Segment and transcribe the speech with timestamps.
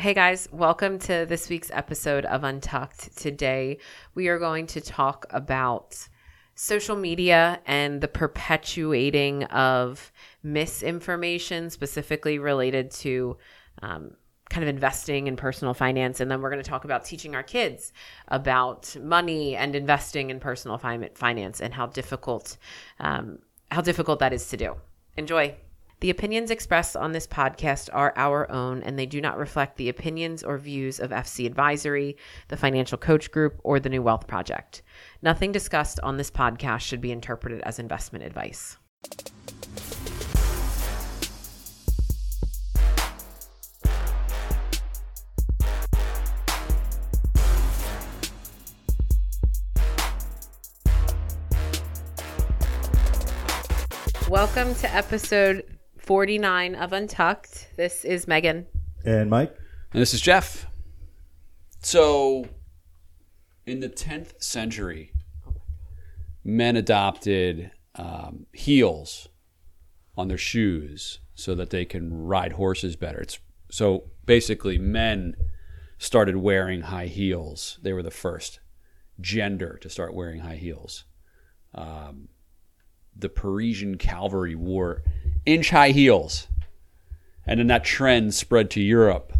[0.00, 3.14] Hey guys, welcome to this week's episode of Untucked.
[3.18, 3.76] Today
[4.14, 6.08] we are going to talk about
[6.54, 10.10] social media and the perpetuating of
[10.42, 13.36] misinformation, specifically related to
[13.82, 14.12] um,
[14.48, 16.20] kind of investing in personal finance.
[16.20, 17.92] And then we're going to talk about teaching our kids
[18.28, 22.56] about money and investing in personal fi- finance and how difficult,
[23.00, 23.40] um,
[23.70, 24.76] how difficult that is to do.
[25.18, 25.54] Enjoy.
[26.00, 29.90] The opinions expressed on this podcast are our own, and they do not reflect the
[29.90, 32.16] opinions or views of FC Advisory,
[32.48, 34.80] the Financial Coach Group, or the New Wealth Project.
[35.20, 38.78] Nothing discussed on this podcast should be interpreted as investment advice.
[54.30, 55.79] Welcome to episode
[56.10, 57.68] 49 of Untucked.
[57.76, 58.66] This is Megan.
[59.04, 59.56] And Mike?
[59.92, 60.66] And this is Jeff.
[61.82, 62.46] So,
[63.64, 65.12] in the 10th century,
[66.42, 69.28] men adopted um, heels
[70.16, 73.20] on their shoes so that they can ride horses better.
[73.20, 73.38] It's,
[73.70, 75.36] so, basically, men
[75.96, 77.78] started wearing high heels.
[77.84, 78.58] They were the first
[79.20, 81.04] gender to start wearing high heels.
[81.72, 82.30] Um,
[83.20, 85.02] the Parisian cavalry wore
[85.46, 86.48] inch high heels.
[87.46, 89.32] And then that trend spread to Europe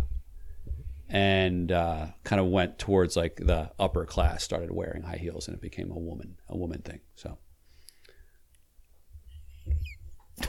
[1.08, 5.56] and uh, kind of went towards like the upper class started wearing high heels and
[5.56, 7.00] it became a woman a woman thing.
[7.14, 7.38] So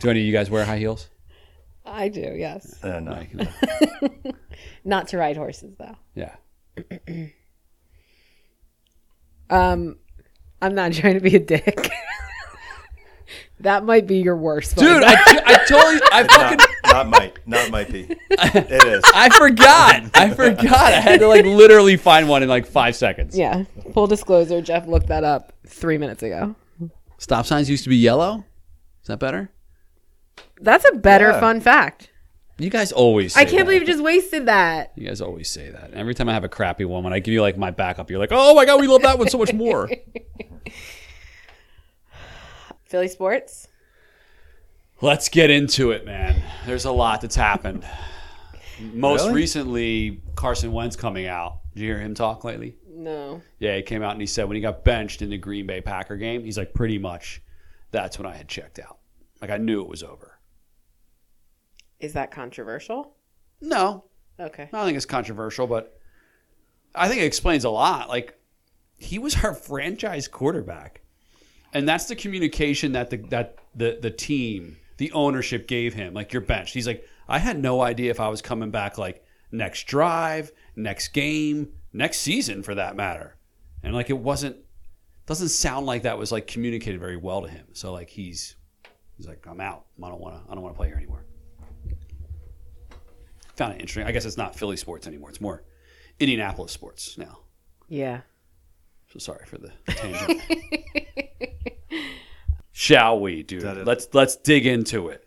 [0.00, 1.08] Do any of you guys wear high heels?
[1.86, 2.82] I do, yes.
[2.82, 3.12] Uh, no.
[3.12, 3.46] Like, no.
[4.84, 5.96] Not to ride horses, though.
[6.14, 6.36] yeah.
[9.50, 9.98] Um,
[10.64, 11.90] I'm not trying to be a dick.
[13.60, 14.76] that might be your worst.
[14.76, 15.02] Dude.
[15.04, 17.38] I, I totally I fucking Not, not might.
[17.46, 18.06] Not might be.
[18.30, 19.04] It is.
[19.14, 20.10] I forgot.
[20.14, 20.72] I forgot.
[20.92, 23.36] I had to like literally find one in like 5 seconds.
[23.36, 23.64] yeah.
[23.92, 26.54] Full disclosure, Jeff looked that up three minutes ago.
[27.18, 28.44] Stop signs used to be yellow?
[29.02, 29.50] Is that better?
[30.60, 31.40] That's a better Yeah.
[31.40, 32.10] fun fact.
[32.58, 33.64] You guys always say I can't that.
[33.64, 34.92] believe you just wasted that.
[34.96, 35.92] You guys always say that.
[35.92, 38.20] Every time I have a crappy one, when I give you like my backup, you're
[38.20, 39.90] like, "Oh my god, we love that one so much more."
[42.84, 43.68] Philly sports.
[45.00, 46.40] Let's get into it, man.
[46.66, 47.84] There's a lot that's happened.
[48.80, 49.34] Most Really?
[49.34, 51.58] recently, Carson Wentz coming out.
[51.74, 52.76] Did you hear him talk lately?
[52.88, 53.42] No.
[53.58, 55.80] Yeah, he came out and he said when he got benched in the Green Bay
[55.80, 57.42] Packer game, he's like, pretty much,
[57.90, 58.98] that's when I had checked out.
[59.40, 60.33] Like I knew it was over.
[62.04, 63.16] Is that controversial?
[63.60, 64.04] No,
[64.38, 64.64] Okay.
[64.64, 65.96] I don't think it's controversial, but
[66.94, 68.08] I think it explains a lot.
[68.08, 68.38] Like
[68.98, 71.02] he was our franchise quarterback,
[71.72, 76.14] and that's the communication that the that the the team, the ownership gave him.
[76.14, 76.74] Like you're benched.
[76.74, 78.98] He's like, I had no idea if I was coming back.
[78.98, 83.36] Like next drive, next game, next season, for that matter.
[83.82, 84.56] And like it wasn't
[85.26, 87.66] doesn't sound like that was like communicated very well to him.
[87.72, 88.56] So like he's
[89.16, 89.84] he's like, I'm out.
[90.02, 90.50] I don't want to.
[90.50, 91.24] I don't want to play here anymore
[93.56, 94.06] found it interesting.
[94.06, 95.30] I guess it's not Philly sports anymore.
[95.30, 95.62] It's more
[96.20, 97.40] Indianapolis sports now.
[97.88, 98.20] Yeah.
[99.12, 100.40] So sorry for the tangent.
[102.72, 103.62] Shall we, dude?
[103.62, 105.24] That is- Let's let's dig into it.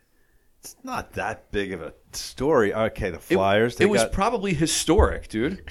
[0.59, 2.73] It's not that big of a story.
[2.73, 3.75] Okay, the Flyers.
[3.75, 5.63] It, they was got, probably historic, dude.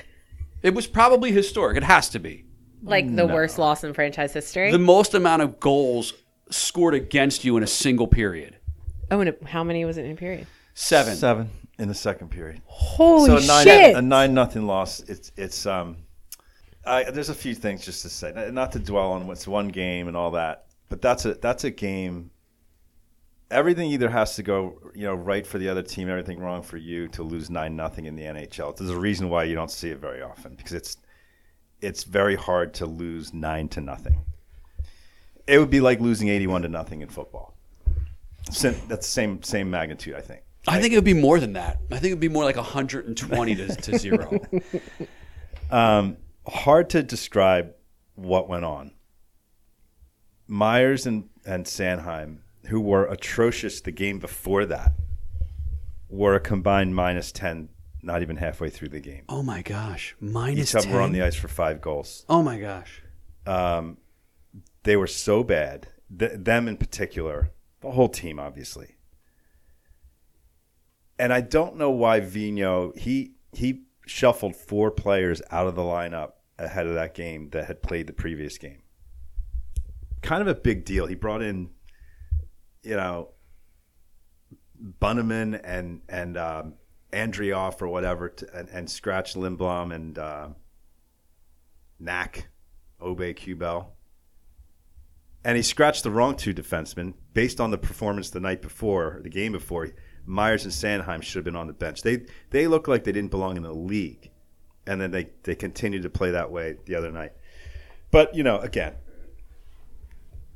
[0.62, 1.77] It was probably historic.
[1.77, 2.47] It has to be
[2.83, 4.71] Like the worst loss in franchise history.
[4.71, 6.15] the most amount of goals
[6.50, 8.56] scored against you in a single period.
[9.11, 10.47] oh, and how many was it in a period?
[10.72, 11.15] Seven.
[11.16, 12.63] seven in the second period.
[12.67, 13.97] Holy so a nine, shit!
[13.97, 15.01] a nine nothing loss.
[15.01, 15.99] It's it's um.
[16.85, 20.07] I, there's a few things just to say, not to dwell on what's one game
[20.07, 22.31] and all that, but that's a that's a game.
[23.51, 26.77] Everything either has to go, you know, right for the other team, everything wrong for
[26.77, 28.77] you to lose nine nothing in the NHL.
[28.77, 30.97] There's a reason why you don't see it very often because it's
[31.81, 34.21] it's very hard to lose nine to nothing.
[35.47, 37.57] It would be like losing eighty-one to nothing in football.
[38.47, 40.43] That's the same same magnitude, I think.
[40.69, 41.78] I think it would be more than that.
[41.91, 44.41] I think it would be more like 120 to, to zero.
[45.71, 46.16] Um,
[46.47, 47.74] hard to describe
[48.15, 48.92] what went on.
[50.48, 54.92] Myers and, and Sanheim, who were atrocious the game before that,
[56.09, 57.69] were a combined minus 10,
[58.03, 59.24] not even halfway through the game.
[59.28, 62.24] Oh my gosh, Each minus of them were on the ice for five goals.
[62.28, 63.03] Oh my gosh.
[63.45, 63.98] Um,
[64.84, 68.96] they were so bad, th- them in particular, the whole team, obviously.
[71.18, 76.33] And I don't know why Vino he he shuffled four players out of the lineup
[76.59, 78.83] ahead of that game that had played the previous game.
[80.22, 81.07] Kind of a big deal.
[81.07, 81.71] He brought in,
[82.83, 83.30] you know,
[85.01, 86.74] Bunnaman and and um,
[87.13, 90.48] Andreoff or whatever to, and, and scratch Lindblom and uh,
[91.98, 92.48] Knack,
[93.01, 93.86] Aube-Kubel.
[95.45, 99.30] And he scratched the wrong two defensemen based on the performance the night before, the
[99.30, 99.89] game before.
[100.27, 102.03] Myers and Sanheim should have been on the bench.
[102.03, 104.31] They they look like they didn't belong in the league,
[104.87, 107.33] and then they they continued to play that way the other night.
[108.11, 108.95] But you know, again,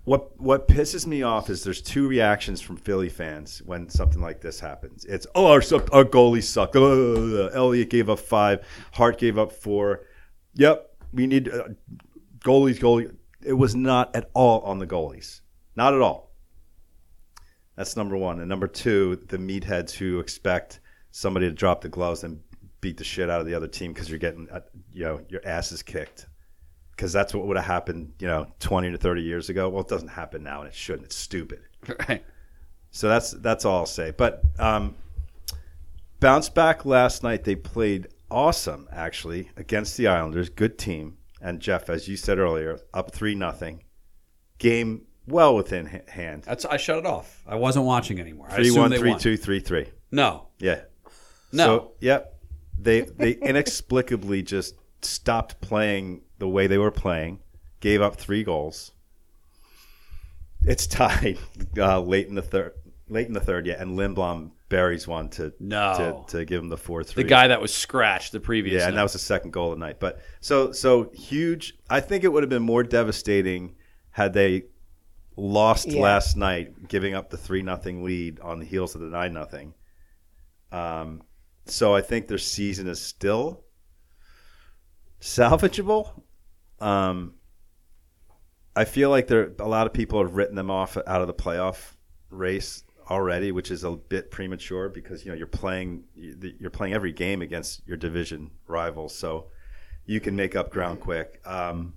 [0.04, 4.40] what what pisses me off is there's two reactions from Philly fans when something like
[4.40, 5.04] this happens.
[5.04, 5.60] It's oh our
[5.92, 6.74] our goalies suck.
[6.74, 8.66] Uh, Elliott gave up five.
[8.92, 10.06] Hart gave up four.
[10.54, 11.68] Yep, we need uh,
[12.40, 12.78] goalies.
[12.78, 13.14] Goalie.
[13.42, 15.40] It was not at all on the goalies.
[15.76, 16.29] Not at all.
[17.80, 18.40] That's number one.
[18.40, 20.80] And number two, the meatheads who expect
[21.12, 22.38] somebody to drop the gloves and
[22.82, 24.60] beat the shit out of the other team because you're getting, uh,
[24.92, 26.26] you know, your ass is kicked.
[26.90, 29.70] Because that's what would have happened, you know, 20 to 30 years ago.
[29.70, 31.06] Well, it doesn't happen now, and it shouldn't.
[31.06, 31.60] It's stupid.
[32.06, 32.22] Right.
[32.90, 34.10] So that's that's all I'll say.
[34.10, 34.94] But um,
[36.18, 37.44] bounce back last night.
[37.44, 40.50] They played awesome, actually, against the Islanders.
[40.50, 41.16] Good team.
[41.40, 43.84] And Jeff, as you said earlier, up three nothing.
[44.58, 46.42] Game well within ha- hand.
[46.44, 47.42] That's I shut it off.
[47.46, 48.48] I wasn't watching anymore.
[48.50, 49.18] I Three assumed one, they three won.
[49.20, 49.86] two, three three.
[50.10, 50.82] No, Yeah.
[51.52, 51.64] no.
[51.64, 52.36] So, yep.
[52.78, 57.40] They they inexplicably just stopped playing the way they were playing,
[57.80, 58.92] gave up three goals.
[60.62, 61.38] It's tied
[61.78, 62.72] uh, late in the third.
[63.08, 66.24] Late in the third, yeah, and Lindblom buries one to No.
[66.28, 67.24] to, to give him the four three.
[67.24, 68.80] the guy that was scratched the previous.
[68.82, 69.02] yeah, and that night.
[69.02, 69.98] was the second goal of the night.
[69.98, 71.76] But so so huge.
[71.88, 73.74] I think it would have been more devastating
[74.12, 74.64] had they
[75.40, 76.02] lost Yeah.
[76.02, 79.74] last night, giving up the three nothing lead on the heels of the nine nothing.
[80.70, 81.22] Um,
[81.66, 83.64] so I think their season is still
[85.20, 86.22] salvageable.
[86.78, 87.34] Um,
[88.76, 91.34] I feel like there a lot of people have written them off out of the
[91.34, 91.96] playoff
[92.30, 97.12] race already, which is a bit premature because you know you're playing you're playing every
[97.12, 99.48] game against your division rivals, so
[100.06, 101.40] you can make up ground quick.
[101.44, 101.94] Um,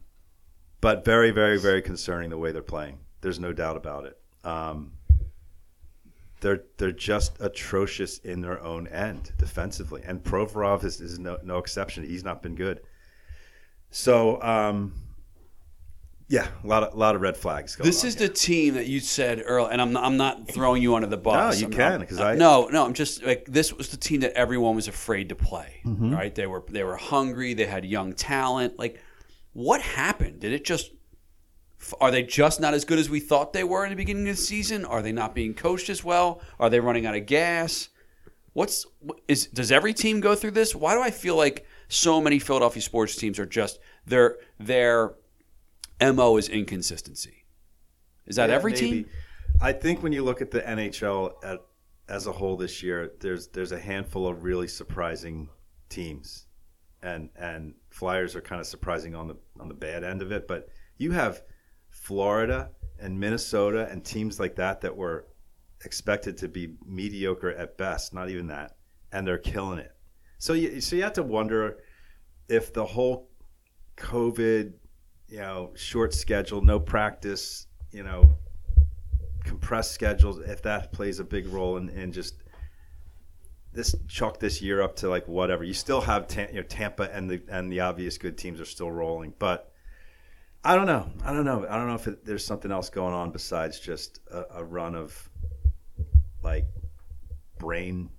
[0.81, 2.99] but very, very, very concerning the way they're playing.
[3.23, 4.17] There's no doubt about it.
[4.43, 4.91] Um,
[6.41, 11.57] they're they're just atrocious in their own end defensively, and Provorov is, is no, no
[11.57, 12.03] exception.
[12.03, 12.81] He's not been good.
[13.91, 14.93] So, um,
[16.27, 17.77] yeah, a lot of lot of red flags.
[17.77, 18.27] Going This is here.
[18.27, 21.15] the team that you said earlier, and I'm not, I'm not throwing you under the
[21.15, 21.55] bus.
[21.55, 24.19] No, you I'm- can, 'cause I- no no I'm just like this was the team
[24.21, 25.79] that everyone was afraid to play.
[25.85, 26.13] Mm-hmm.
[26.13, 26.35] Right?
[26.35, 27.53] They were they were hungry.
[27.53, 28.77] They had young talent.
[28.77, 28.99] Like,
[29.53, 30.41] what happened?
[30.41, 30.91] Did it just?
[31.99, 34.35] Are they just not as good as we thought they were in the beginning of
[34.35, 34.85] the season?
[34.85, 36.41] Are they not being coached as well?
[36.59, 37.89] Are they running out of gas?
[38.53, 38.85] What's
[39.27, 40.75] is does every team go through this?
[40.75, 45.15] Why do I feel like so many Philadelphia sports teams are just their their
[46.01, 47.45] mo is inconsistency?
[48.25, 49.03] Is that Yeah, every maybe.
[49.03, 49.09] team?
[49.61, 51.59] I think when you look at the NHL at,
[52.07, 55.49] as a whole this year, there's there's a handful of really surprising
[55.89, 56.47] teams,
[57.01, 60.47] and and Flyers are kind of surprising on the on the bad end of it.
[60.47, 61.43] But you have
[62.03, 62.69] Florida
[62.99, 65.25] and Minnesota and teams like that that were
[65.85, 68.75] expected to be mediocre at best, not even that,
[69.13, 69.95] and they're killing it.
[70.37, 71.77] So you so you have to wonder
[72.49, 73.29] if the whole
[73.95, 74.73] COVID,
[75.29, 78.35] you know, short schedule, no practice, you know,
[79.45, 82.35] compressed schedules, if that plays a big role in, in just
[83.71, 85.63] this chalk this year up to like whatever.
[85.63, 88.91] You still have you know, Tampa and the and the obvious good teams are still
[88.91, 89.72] rolling, but
[90.65, 91.09] I don't know.
[91.23, 91.65] I don't know.
[91.69, 94.95] I don't know if it, there's something else going on besides just a, a run
[94.95, 95.29] of
[96.41, 96.65] like
[97.59, 98.09] brain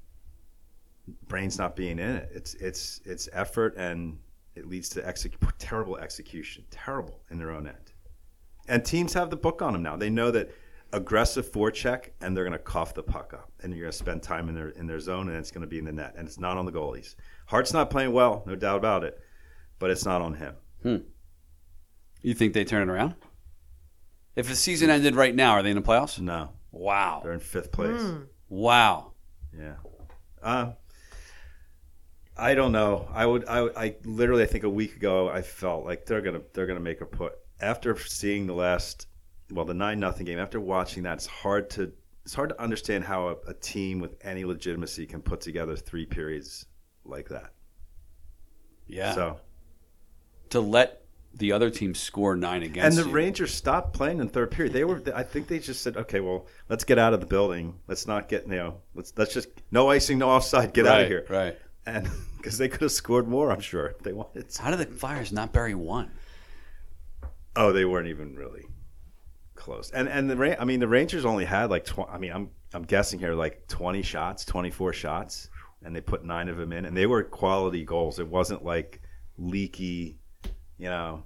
[1.26, 2.30] brains not being in it.
[2.34, 4.18] It's it's it's effort and
[4.54, 7.92] it leads to exec- terrible execution, terrible in their own end.
[8.68, 9.96] And teams have the book on them now.
[9.96, 10.50] They know that
[10.92, 14.22] aggressive forecheck, and they're going to cough the puck up, and you're going to spend
[14.22, 16.26] time in their in their zone, and it's going to be in the net, and
[16.28, 17.14] it's not on the goalies.
[17.46, 19.18] Hart's not playing well, no doubt about it,
[19.78, 20.54] but it's not on him.
[20.82, 20.96] Hmm.
[22.24, 23.14] You think they turn it around?
[24.34, 26.18] If the season ended right now, are they in the playoffs?
[26.18, 27.20] No, Wow.
[27.22, 28.02] they're in fifth place.
[28.48, 29.12] Wow.
[29.56, 29.74] Yeah.
[30.42, 30.72] Uh,
[32.36, 33.06] I don't know.
[33.12, 33.44] I would.
[33.46, 34.42] I, I literally.
[34.42, 36.40] I think a week ago, I felt like they're gonna.
[36.52, 37.34] They're gonna make a put.
[37.60, 39.06] After seeing the last,
[39.52, 40.38] well, the nine nothing game.
[40.38, 41.92] After watching that, it's hard to.
[42.24, 46.06] It's hard to understand how a, a team with any legitimacy can put together three
[46.06, 46.66] periods
[47.04, 47.52] like that.
[48.86, 49.14] Yeah.
[49.14, 49.40] So
[50.50, 51.03] to let
[51.36, 52.96] the other team score nine against.
[52.98, 53.14] and the you.
[53.14, 54.72] Rangers stopped playing in third period.
[54.72, 55.02] They were.
[55.14, 57.74] I think they just said, "Okay, well, let's get out of the building.
[57.88, 58.80] Let's not get you know.
[58.94, 60.72] Let's let's just no icing, no offside.
[60.72, 61.58] Get out of here." Right.
[61.86, 64.48] And because they could have scored more, I'm sure if they wanted.
[64.48, 64.62] to.
[64.62, 66.10] How did the Flyers not bury one?
[67.56, 68.64] Oh, they weren't even really
[69.54, 69.90] close.
[69.90, 72.82] And and the I mean the Rangers only had like tw- I mean I'm I'm
[72.82, 75.48] guessing here like 20 shots, 24 shots.
[75.84, 78.18] and they put nine of them in, and they were quality goals.
[78.18, 79.00] It wasn't like
[79.38, 80.18] leaky,
[80.78, 81.22] you know,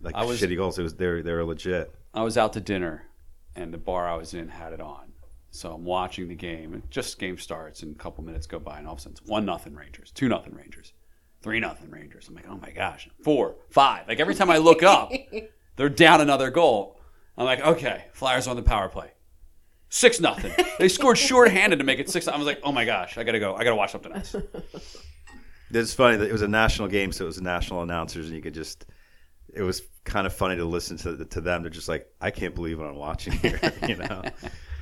[0.00, 0.78] like I was- shitty goals.
[0.78, 1.94] It was they were, they were legit.
[2.14, 3.04] I was out to dinner,
[3.54, 5.12] and the bar I was in had it on.
[5.50, 8.78] So I'm watching the game, and just game starts, and a couple minutes go by,
[8.78, 10.92] and all of a sudden it's one nothing Rangers, two nothing Rangers,
[11.42, 12.28] three nothing Rangers.
[12.28, 14.06] I'm like, oh my gosh, four, five.
[14.08, 15.10] Like every time I look up,
[15.76, 17.00] they're down another goal.
[17.36, 19.10] I'm like, okay, Flyers on the power play,
[19.88, 20.52] six nothing.
[20.78, 22.28] They scored shorthanded to make it six.
[22.28, 23.54] I was like, oh my gosh, I gotta go.
[23.54, 24.34] I gotta watch something else.
[25.70, 28.42] It's funny that it was a national game, so it was national announcers, and you
[28.42, 28.86] could just.
[29.52, 31.62] It was kind of funny to listen to to them.
[31.62, 33.60] They're just like, I can't believe what I'm watching here.
[33.88, 34.22] you know.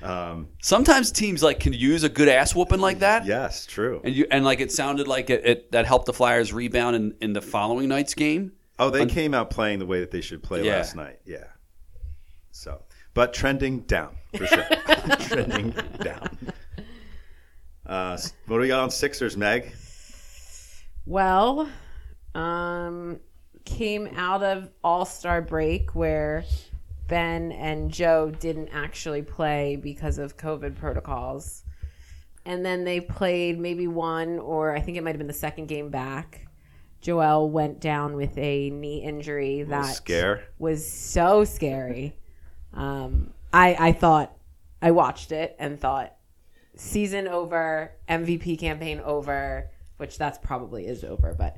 [0.02, 3.24] Um, Sometimes teams like can use a good ass whooping like that.
[3.24, 4.00] yes, true.
[4.04, 7.14] And you and like it sounded like it, it that helped the Flyers rebound in,
[7.20, 8.52] in the following night's game.
[8.78, 10.76] Oh, they came out playing the way that they should play Yeah.
[10.76, 11.18] last night.
[11.24, 11.44] Yeah.
[12.50, 12.82] So,
[13.14, 14.64] but trending down for sure.
[15.20, 16.38] trending down.
[17.86, 19.72] Uh, what do we got on Sixers, Meg?
[21.06, 21.68] Well,
[22.34, 23.20] um,
[23.64, 26.44] came out of All Star break where
[27.08, 31.62] Ben and Joe didn't actually play because of COVID protocols.
[32.44, 35.66] And then they played maybe one, or I think it might have been the second
[35.66, 36.46] game back.
[37.00, 40.44] Joel went down with a knee injury that scare.
[40.58, 42.16] was so scary.
[42.72, 44.36] Um, I I thought
[44.82, 46.16] I watched it and thought
[46.76, 51.56] season over, MVP campaign over, which that's probably is over, but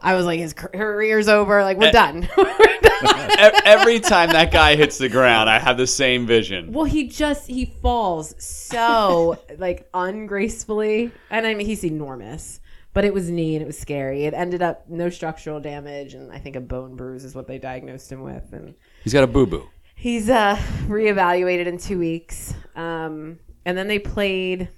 [0.00, 2.28] I was like his career's over, like we're done.
[2.36, 2.44] We're
[2.80, 3.30] done.
[3.32, 6.72] E- Every time that guy hits the ground, I have the same vision.
[6.72, 12.60] well, he just he falls so like ungracefully, and I mean he's enormous.
[12.94, 14.24] But it was knee and it was scary.
[14.26, 17.58] It ended up no structural damage, and I think a bone bruise is what they
[17.58, 18.52] diagnosed him with.
[18.52, 19.66] And He's got a boo boo.
[19.94, 20.56] He's uh,
[20.88, 22.52] reevaluated in two weeks.
[22.76, 24.68] Um, and then they played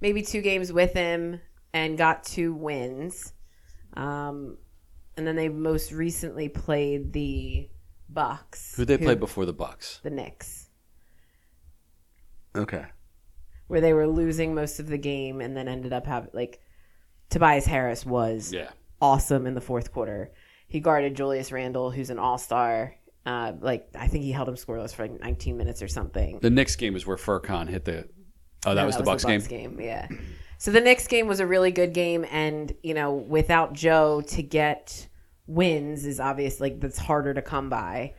[0.00, 1.40] maybe two games with him
[1.72, 3.32] and got two wins.
[3.94, 4.58] Um,
[5.16, 7.68] and then they most recently played the
[8.08, 8.74] Bucks.
[8.76, 10.00] Who they played before the Bucks?
[10.02, 10.68] The Knicks,
[12.54, 12.84] Okay.
[13.66, 16.60] where they were losing most of the game and then ended up having like
[17.30, 18.70] Tobias Harris was Yeah.
[19.00, 20.32] awesome in the fourth quarter.
[20.68, 22.94] He guarded Julius Randle, who's an all star.
[23.24, 26.38] Uh, like I think he held him scoreless for like 19 minutes or something.
[26.40, 28.08] The Knicks game is where Furkan hit the.
[28.64, 29.40] Oh, that No, was the Bucks game.
[29.42, 29.80] game.
[29.80, 30.08] Yeah.
[30.58, 34.42] So the next game was a really good game, and you know, without Joe to
[34.42, 35.08] get
[35.46, 36.60] wins is obvious.
[36.60, 38.14] Like that's harder to come by.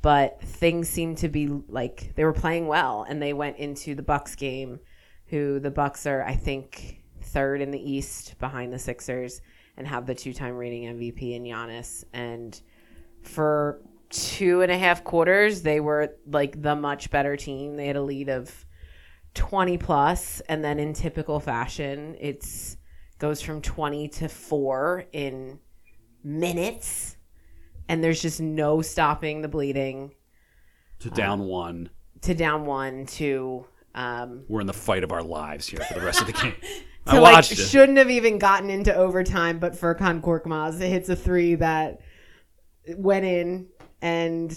[0.00, 4.02] But things seemed to be like they were playing well, and they went into the
[4.02, 4.80] Bucks game,
[5.26, 9.40] who the Bucks are, I think, third in the East behind the Sixers,
[9.76, 12.02] and have the two-time reigning MVP in Giannis.
[12.12, 12.60] And
[13.22, 13.80] for
[14.10, 17.76] two and a half quarters, they were like the much better team.
[17.76, 18.66] They had a lead of
[19.34, 22.76] 20 plus and then in typical fashion it's
[23.18, 25.58] goes from 20 to 4 in
[26.22, 27.16] minutes
[27.88, 30.12] and there's just no stopping the bleeding
[31.00, 31.90] To down one.
[32.22, 36.04] to down 1 to um We're in the fight of our lives here for the
[36.04, 36.54] rest of the game.
[37.06, 37.56] I like watched it.
[37.56, 42.00] shouldn't have even gotten into overtime but Furkan Korkmaz hits a 3 that
[42.96, 43.68] went in
[44.00, 44.48] and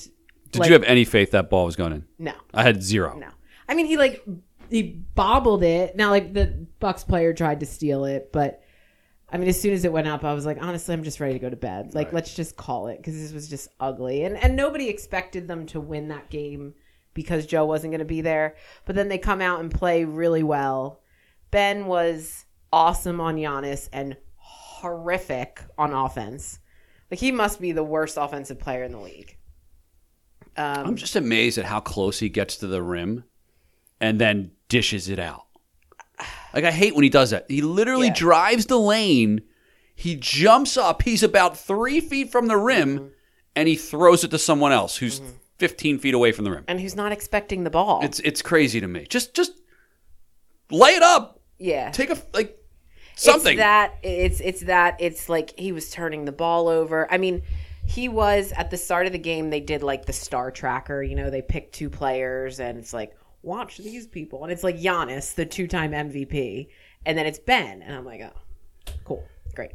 [0.51, 2.05] Did like- you have any faith that ball was going in?
[2.19, 3.17] no I had zero.
[3.17, 3.29] No.
[3.67, 4.23] I mean, he like
[4.69, 4.83] he
[5.15, 5.95] bobbled it.
[5.95, 8.61] Now, like the Bucks player tried to steal it, but
[9.29, 11.33] I mean, as soon as it went up, I was like, honestly, I'm just ready
[11.33, 11.93] to go to bed.
[11.93, 15.65] Like, let's just call it because this was just ugly, and and nobody expected them
[15.67, 16.73] to win that game
[17.13, 18.55] because Joe wasn't going to be there.
[18.85, 21.01] But then they come out and play really well.
[21.49, 26.59] Ben was awesome on Giannis and horrific on offense.
[27.09, 29.37] Like he must be the worst offensive player in the league.
[30.57, 33.23] Um, I'm just amazed at how close he gets to the rim
[34.05, 35.45] and then dishes it out.
[36.53, 37.45] Like I hate when he does that.
[37.49, 38.13] He literally Yeah.
[38.13, 39.41] drives the lane,
[39.95, 43.07] he jumps up, he's about three feet from the rim, Mm-hmm.
[43.55, 45.21] and he throws it to someone else who's
[45.57, 46.63] 15 feet away from the rim.
[46.67, 48.01] and who's not expecting the ball?
[48.03, 49.05] It's it's crazy to me.
[49.09, 49.51] Just just
[50.71, 51.39] lay it up.
[51.57, 51.91] yeah.
[51.91, 52.57] Take a like
[53.15, 53.53] something.
[53.53, 57.11] It's that it's it's that it's like he was turning the ball over.
[57.11, 57.43] I mean,
[57.85, 59.49] he was at the start of the game.
[59.49, 61.01] They did like the star tracker.
[61.03, 64.77] You know, they picked two players, and it's like watch these people, and it's like
[64.77, 66.67] Giannis, the two-time MVP,
[67.05, 69.23] and then it's Ben, and I'm like, oh, cool,
[69.55, 69.71] great.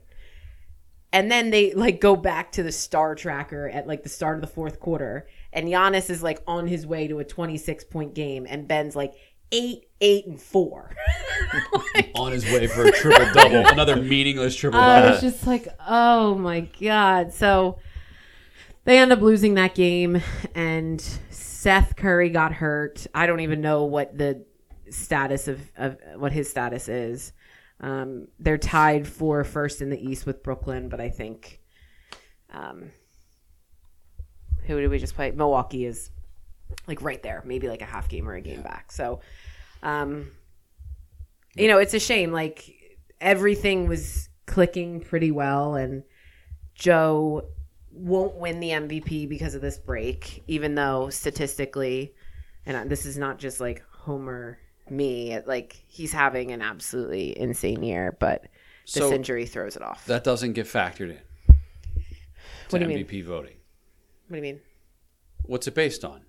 [1.12, 4.40] And then they like go back to the star tracker at like the start of
[4.42, 8.46] the fourth quarter, and Giannis is like on his way to a 26 point game,
[8.48, 9.14] and Ben's like
[9.52, 10.90] eight, eight, and four.
[11.94, 13.66] Like, on his way for a triple double.
[13.66, 15.10] Another meaningless triple I double.
[15.12, 17.32] was just like, oh my god.
[17.32, 17.78] So
[18.84, 20.22] they end up losing that game,
[20.54, 21.04] and
[21.60, 23.06] Seth Curry got hurt.
[23.14, 24.46] I don't even know what the
[24.88, 27.34] status of, of what his status is.
[27.80, 31.60] Um, they're tied for first in the East with Brooklyn, but I think
[32.48, 32.92] um,
[34.64, 35.32] who did we just play?
[35.32, 36.10] Milwaukee is
[36.86, 38.90] like right there, maybe like a half game or a game back.
[38.90, 39.20] So,
[39.82, 40.30] um,
[41.56, 42.32] you know, it's a shame.
[42.32, 42.74] Like
[43.20, 46.04] everything was clicking pretty well, and
[46.74, 47.50] Joe
[47.92, 52.14] won't win the MVP because of this break, even though statistically,
[52.66, 58.16] and this is not just like Homer me, like he's having an absolutely insane year,
[58.18, 58.42] but
[58.84, 60.06] this So- injury throws it off.
[60.06, 61.18] That doesn't get factored in.
[62.70, 63.06] What to do you mean?
[63.06, 63.56] MVP voting.
[64.28, 64.60] what do you mean?
[65.42, 66.22] What's it based on?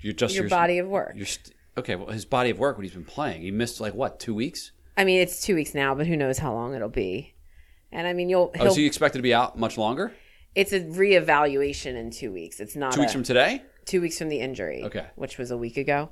[0.00, 1.16] You're just Your body of work.
[1.24, 1.96] St- okay.
[1.96, 4.72] Well, his body of work when he's been playing, he missed like what two weeks.
[4.96, 7.34] I mean, it's two weeks now, but who knows how long it'll be.
[7.92, 8.50] And I mean, you'll.
[8.58, 10.12] Oh, He'll, so you expected to be out much longer?
[10.56, 12.58] It's a reevaluation in two weeks.
[12.58, 14.82] It's not Two weeks a- from today, two weeks from the injury.
[14.82, 15.06] Okay.
[15.14, 16.08] which was a week ago.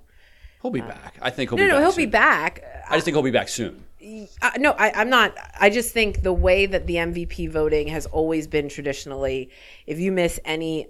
[0.62, 1.16] he'll be back.
[1.20, 1.82] I think he'll No, be no, back.
[1.82, 2.04] he'll soon.
[2.04, 2.84] be back.
[2.88, 3.84] I just think he'll be back soon.
[4.42, 5.34] Uh, no, I, I'm not.
[5.58, 9.50] I just think the way that the MVP voting has always been traditionally,
[9.86, 10.88] if you miss any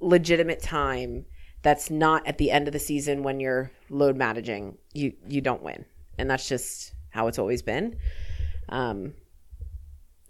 [0.00, 1.26] legitimate time
[1.62, 5.62] that's not at the end of the season when you're load managing, you you don't
[5.62, 5.84] win,
[6.18, 7.96] and that's just how it's always been.
[8.68, 9.14] Um,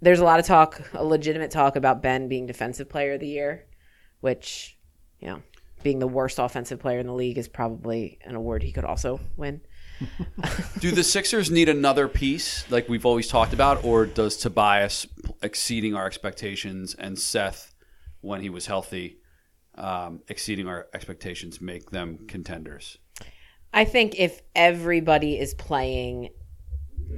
[0.01, 3.29] there's a lot of talk, a legitimate talk about Ben being Defensive Player of the
[3.29, 3.67] Year,
[4.21, 4.77] which,
[5.21, 5.43] you know,
[5.83, 9.21] being the worst offensive player in the league is probably an award he could also
[9.37, 9.61] win.
[10.79, 15.07] Do the Sixers need another piece like we've always talked about, or does Tobias
[15.43, 17.75] exceeding our expectations and Seth,
[18.23, 19.19] when he was healthy,
[19.75, 22.99] um, exceeding our expectations make them contenders?
[23.73, 26.31] I think if everybody is playing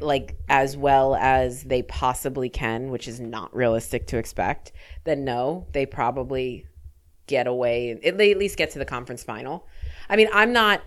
[0.00, 4.72] like as well as they possibly can, which is not realistic to expect,
[5.04, 6.66] then no, they probably
[7.26, 7.94] get away.
[7.94, 9.66] They at least get to the conference final.
[10.08, 10.82] I mean, I'm not.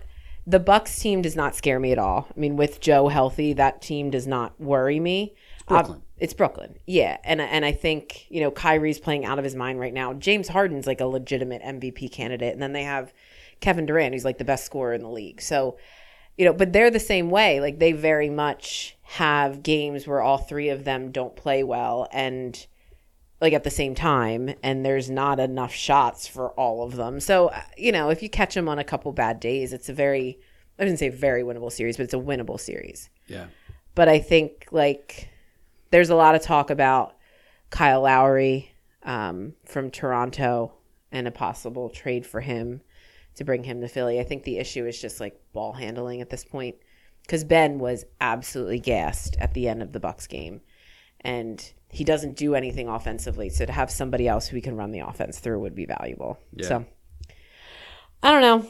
[0.48, 2.28] The Bucks team does not scare me at all.
[2.34, 5.34] I mean, with Joe healthy, that team does not worry me.
[5.56, 6.02] It's Brooklyn.
[6.18, 9.80] it's Brooklyn, yeah, and and I think you know Kyrie's playing out of his mind
[9.80, 10.12] right now.
[10.12, 13.12] James Harden's like a legitimate MVP candidate, and then they have
[13.60, 15.40] Kevin Durant, who's like the best scorer in the league.
[15.40, 15.76] So
[16.36, 17.60] you know, but they're the same way.
[17.60, 22.66] Like they very much have games where all three of them don't play well and
[23.40, 27.20] like at the same time and there's not enough shots for all of them.
[27.20, 29.94] So, uh, you know, if you catch them on a couple bad days, it's a
[29.94, 30.38] very
[30.78, 33.08] I didn't say very winnable series, but it's a winnable series.
[33.26, 33.46] Yeah.
[33.94, 35.30] But I think like
[35.90, 37.16] there's a lot of talk about
[37.70, 38.72] Kyle Lowry
[39.02, 40.74] um, from Toronto
[41.10, 42.82] and a possible trade for him
[43.36, 44.18] to bring him to Philly.
[44.18, 46.76] I think the issue is just like ball handling at this point
[47.22, 50.60] because Ben was absolutely gassed at the end of the Bucks game,
[51.20, 53.48] and he doesn't do anything offensively.
[53.48, 56.38] So to have somebody else who he can run the offense through would be valuable.
[56.52, 56.68] Yeah.
[56.68, 56.86] So
[58.22, 58.68] I don't know.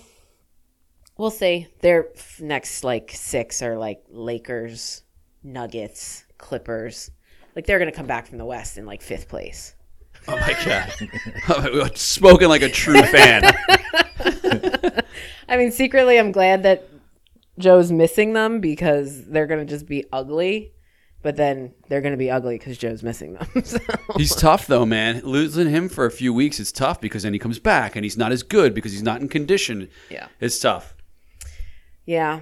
[1.17, 1.69] We'll see.
[1.81, 2.09] Their
[2.41, 5.03] next like six are like Lakers,
[5.43, 7.11] Nuggets, Clippers.
[7.55, 9.75] Like they're gonna come back from the West in like fifth place.
[10.29, 11.97] Oh my god.
[11.97, 13.43] Spoken like a true fan.
[15.49, 16.89] I mean, secretly, I'm glad that
[17.59, 20.73] Joe's missing them because they're gonna just be ugly.
[21.23, 23.49] But then they're gonna be ugly because Joe's missing them.
[23.65, 23.79] So.
[24.17, 25.23] He's tough though, man.
[25.25, 28.17] Losing him for a few weeks is tough because then he comes back and he's
[28.17, 29.89] not as good because he's not in condition.
[30.09, 30.29] Yeah.
[30.41, 30.95] It's tough.
[32.05, 32.41] Yeah,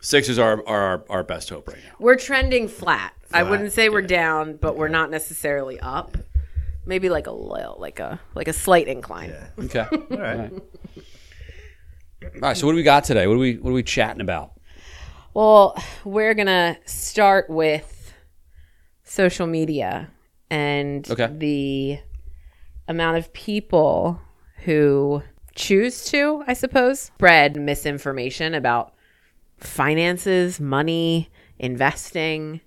[0.00, 1.94] Sixers are, are our, our best hope right now.
[1.98, 3.12] we're trending flat.
[3.32, 6.16] I wouldn't say we're down, but we're not necessarily up.
[6.84, 9.30] Maybe like a little, like a like a slight incline.
[9.30, 9.64] Yeah.
[9.64, 9.80] Okay.
[9.92, 10.38] All right.
[10.38, 10.52] All right.
[12.34, 13.26] All right, so what do we got today?
[13.26, 14.52] What are we what are we chatting about?
[15.34, 18.12] Well, we're gonna start with
[19.04, 20.10] social media
[20.50, 21.28] and Okay.
[21.32, 21.98] the
[22.88, 24.20] amount of people
[24.64, 25.22] who
[25.54, 28.94] choose to, I suppose, spread misinformation about
[29.58, 32.60] finances, money, investing.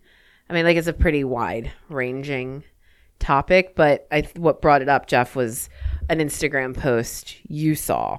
[0.50, 2.64] I mean, like it's a pretty wide ranging
[3.20, 5.70] topic, but I what brought it up, Jeff, was
[6.10, 8.18] an Instagram post you saw.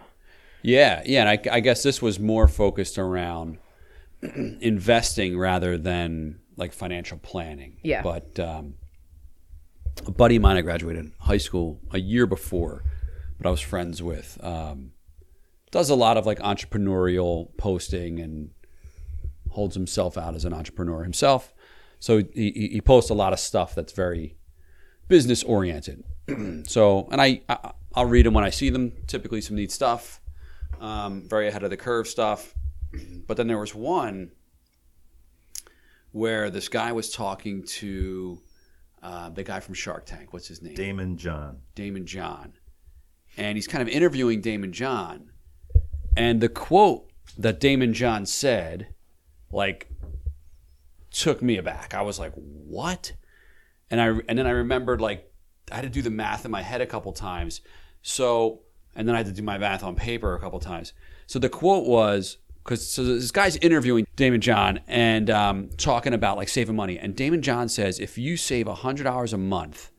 [0.63, 3.59] Yeah, yeah, and I, I guess this was more focused around
[4.23, 7.79] investing rather than like financial planning.
[7.83, 8.03] Yeah.
[8.03, 8.75] But um,
[10.07, 12.85] a buddy of mine I graduated high school a year before,
[13.39, 14.93] but I was friends with, um,
[15.71, 18.51] does a lot of like entrepreneurial posting and
[19.51, 21.53] holds himself out as an entrepreneur himself.
[21.99, 24.37] So he, he posts a lot of stuff that's very
[25.09, 26.05] business oriented.
[26.67, 28.93] so, and I, I I'll read them when I see them.
[29.07, 30.20] Typically, some neat stuff,
[30.81, 32.55] um, very ahead of the curve stuff.
[33.27, 34.33] But then there was one
[36.13, 38.41] where this guy was talking to
[39.03, 40.33] uh, the guy from Shark Tank.
[40.33, 40.75] What's his name?
[40.75, 41.59] Daymond John.
[41.77, 42.55] Daymond John.
[43.37, 45.31] And he's kind of interviewing Daymond John.
[46.17, 48.89] And the quote that Daymond John said,
[49.53, 49.89] like,
[51.11, 51.95] took me aback.
[51.95, 53.13] I was like, "What?"
[53.91, 55.31] And I and then I remembered like
[55.71, 57.61] I had to do the math in my head a couple times.
[58.03, 58.63] So
[58.95, 60.93] and then I had to do my math on paper a couple times.
[61.27, 66.37] So the quote was because so this guy's interviewing Daymond John and um, talking about
[66.37, 69.91] like saving money, and Daymond John says if you save hundred hours a month,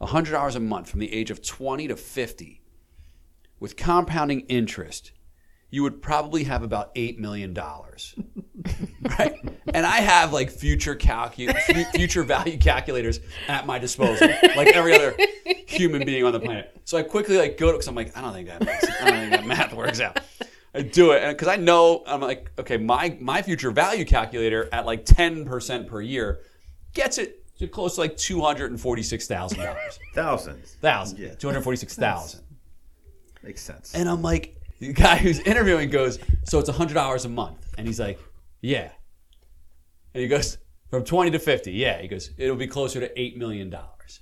[0.00, 2.62] hundred hours a month from the age of twenty to fifty,
[3.60, 5.12] with compounding interest,
[5.72, 8.14] you would probably have about eight million dollars,
[9.18, 9.34] right?
[9.72, 15.16] And I have like future calcu- future value calculators at my disposal, like every other
[15.66, 16.78] human being on the planet.
[16.84, 19.10] So I quickly like go to because I'm like, I don't think that makes, I
[19.10, 20.20] don't think that math works out.
[20.74, 24.84] I do it because I know I'm like, okay, my my future value calculator at
[24.84, 26.40] like ten percent per year
[26.92, 29.98] gets it to close to like two hundred and forty six thousand dollars.
[30.14, 30.76] Thousands.
[30.82, 31.18] Thousand.
[31.18, 31.34] Yeah.
[31.34, 32.42] Two hundred forty six thousand.
[33.42, 33.94] Makes sense.
[33.94, 37.86] And I'm like, the guy who's interviewing goes, so it's hundred hours a month, and
[37.86, 38.18] he's like,
[38.60, 38.90] yeah.
[40.12, 40.58] And he goes
[40.90, 42.02] from twenty to fifty, yeah.
[42.02, 44.18] He goes, it'll be closer to eight million dollars.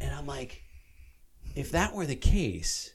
[0.00, 0.62] And I'm like,
[1.54, 2.94] if that were the case,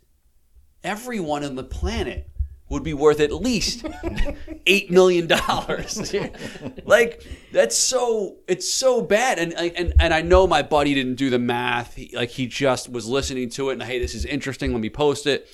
[0.84, 2.28] everyone on the planet
[2.70, 3.86] would be worth at least
[4.66, 6.12] eight million dollars.
[6.86, 9.38] like that's so it's so bad.
[9.38, 11.94] And and and I know my buddy didn't do the math.
[11.94, 14.72] He, like he just was listening to it and hey, this is interesting.
[14.72, 15.48] Let me post it.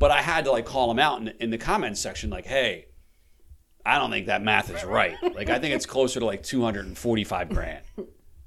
[0.00, 2.86] But I had to like call him out in, in the comments section, like, hey,
[3.86, 5.14] I don't think that math is right.
[5.22, 7.84] Like I think it's closer to like two hundred and forty five grand.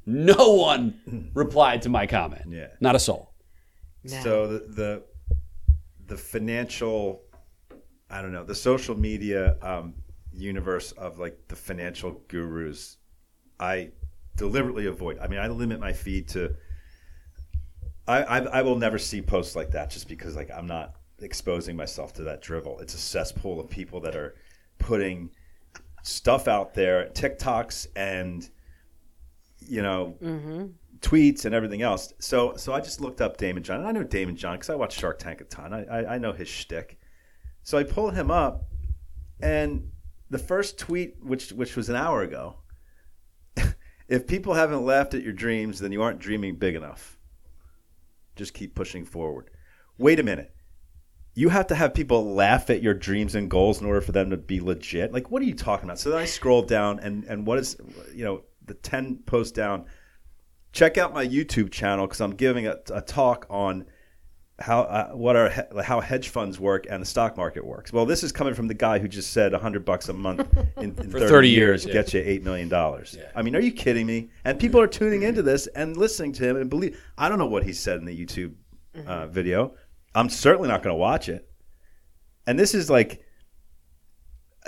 [0.05, 2.43] No one replied to my comment.
[2.49, 2.67] Yeah.
[2.81, 3.33] Not a soul.
[4.03, 4.21] No.
[4.21, 5.03] So the, the
[6.07, 7.21] the financial,
[8.09, 9.93] I don't know, the social media um,
[10.33, 12.97] universe of like the financial gurus,
[13.59, 13.91] I
[14.35, 15.19] deliberately avoid.
[15.19, 16.55] I mean, I limit my feed to.
[18.07, 21.75] I, I I will never see posts like that just because like I'm not exposing
[21.75, 22.79] myself to that drivel.
[22.79, 24.35] It's a cesspool of people that are
[24.77, 25.31] putting
[26.03, 28.49] stuff out there, TikToks and
[29.59, 30.65] you know mm-hmm.
[30.99, 32.13] tweets and everything else.
[32.19, 33.79] So so I just looked up Daymond John.
[33.79, 35.73] And I know Daymond John because I watch Shark Tank a ton.
[35.73, 36.99] I, I I know his shtick.
[37.63, 38.65] So I pulled him up,
[39.41, 39.89] and
[40.29, 42.57] the first tweet, which which was an hour ago,
[44.07, 47.17] if people haven't laughed at your dreams, then you aren't dreaming big enough.
[48.35, 49.49] Just keep pushing forward.
[49.97, 50.53] Wait a minute.
[51.35, 54.29] You have to have people laugh at your dreams and goals in order for them
[54.29, 55.11] to be legit.
[55.11, 55.99] Like, what are you talking about?
[55.99, 57.75] So then I scroll down, and and what is,
[58.13, 59.85] you know, the ten posts down
[60.73, 63.85] check out my YouTube channel because I'm giving a, a talk on
[64.59, 65.49] how uh, what are
[65.83, 67.91] how hedge funds work and the stock market works.
[67.93, 70.83] Well, this is coming from the guy who just said 100 bucks a month in,
[70.83, 71.93] in 30, 30 years years, yeah.
[71.93, 73.17] gets you eight million dollars.
[73.35, 74.29] I mean, are you kidding me?
[74.45, 77.01] And people are tuning into this and listening to him and believe.
[77.17, 78.53] I don't know what he said in the YouTube
[79.07, 79.73] uh, video.
[80.15, 81.49] I'm certainly not going to watch it.
[82.45, 83.23] And this is like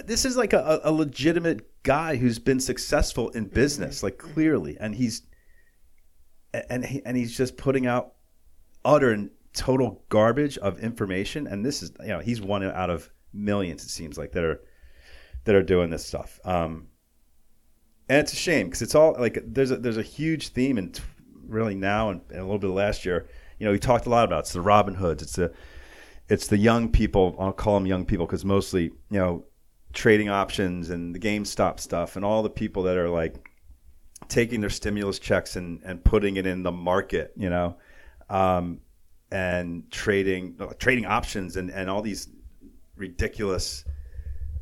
[0.05, 4.95] this is like a, a legitimate guy who's been successful in business, like clearly, and
[4.95, 5.23] he's
[6.69, 8.13] and he, and he's just putting out
[8.83, 11.47] utter and total garbage of information.
[11.47, 14.61] And this is you know he's one out of millions it seems like that are
[15.45, 16.39] that are doing this stuff.
[16.43, 16.87] Um,
[18.07, 20.99] and it's a shame because it's all like there's a there's a huge theme and
[21.47, 23.27] really now and, and a little bit last year.
[23.59, 25.21] You know, we talked a lot about it's the Robinhoods.
[25.21, 25.53] It's the
[26.27, 27.35] it's the young people.
[27.39, 29.45] I'll call them young people because mostly you know
[29.93, 33.49] trading options and the GameStop stuff and all the people that are like
[34.27, 37.77] taking their stimulus checks and, and putting it in the market, you know,
[38.29, 38.79] um,
[39.31, 42.27] and trading trading options and, and all these
[42.95, 43.85] ridiculous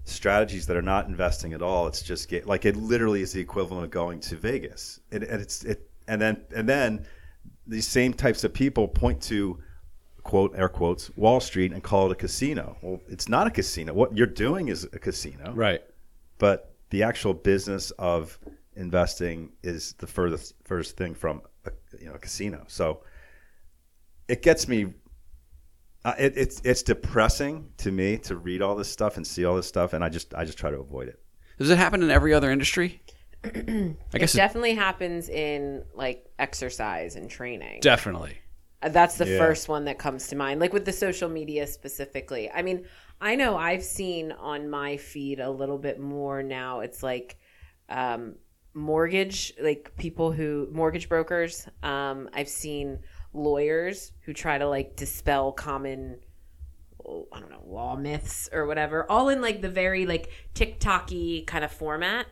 [0.06, 1.88] strategies that are not investing at all.
[1.88, 5.00] It's just like it literally is the equivalent of going to Vegas.
[5.12, 7.06] And it's it and then and then
[7.68, 9.60] these same types of people point to
[10.24, 12.78] quote air quotes Wall Street and call it a casino.
[12.82, 13.94] Well, it's not a casino.
[13.94, 15.82] What you're doing is a casino Right.
[16.38, 18.38] but the actual business of
[18.76, 22.64] investing is the furthest furthest thing from a, you know a casino.
[22.68, 23.04] So
[24.28, 24.94] it gets me.
[26.06, 29.56] Uh, it, it's it's depressing to me to read all this stuff and see all
[29.56, 31.20] this stuff, and I just I just try to avoid it.
[31.58, 33.02] Does it happen in every other industry?
[33.44, 37.82] I it guess it, definitely happens in like exercise and training.
[37.82, 38.40] definitely.
[38.82, 39.28] Uh, That's the Yeah.
[39.28, 42.52] first one that comes to mind, like with the social media specifically.
[42.52, 42.86] I mean,
[43.22, 46.82] I know I've seen on my feed a little bit more now.
[46.82, 47.38] It's like
[47.90, 48.36] um,
[48.74, 51.68] mortgage, like people who, mortgage brokers.
[51.84, 53.00] Um, I've seen
[53.34, 56.20] lawyers who try to like dispel common
[57.34, 61.66] I don't know, law myths or whatever, all in like the very like TikToky kind
[61.66, 62.28] of format.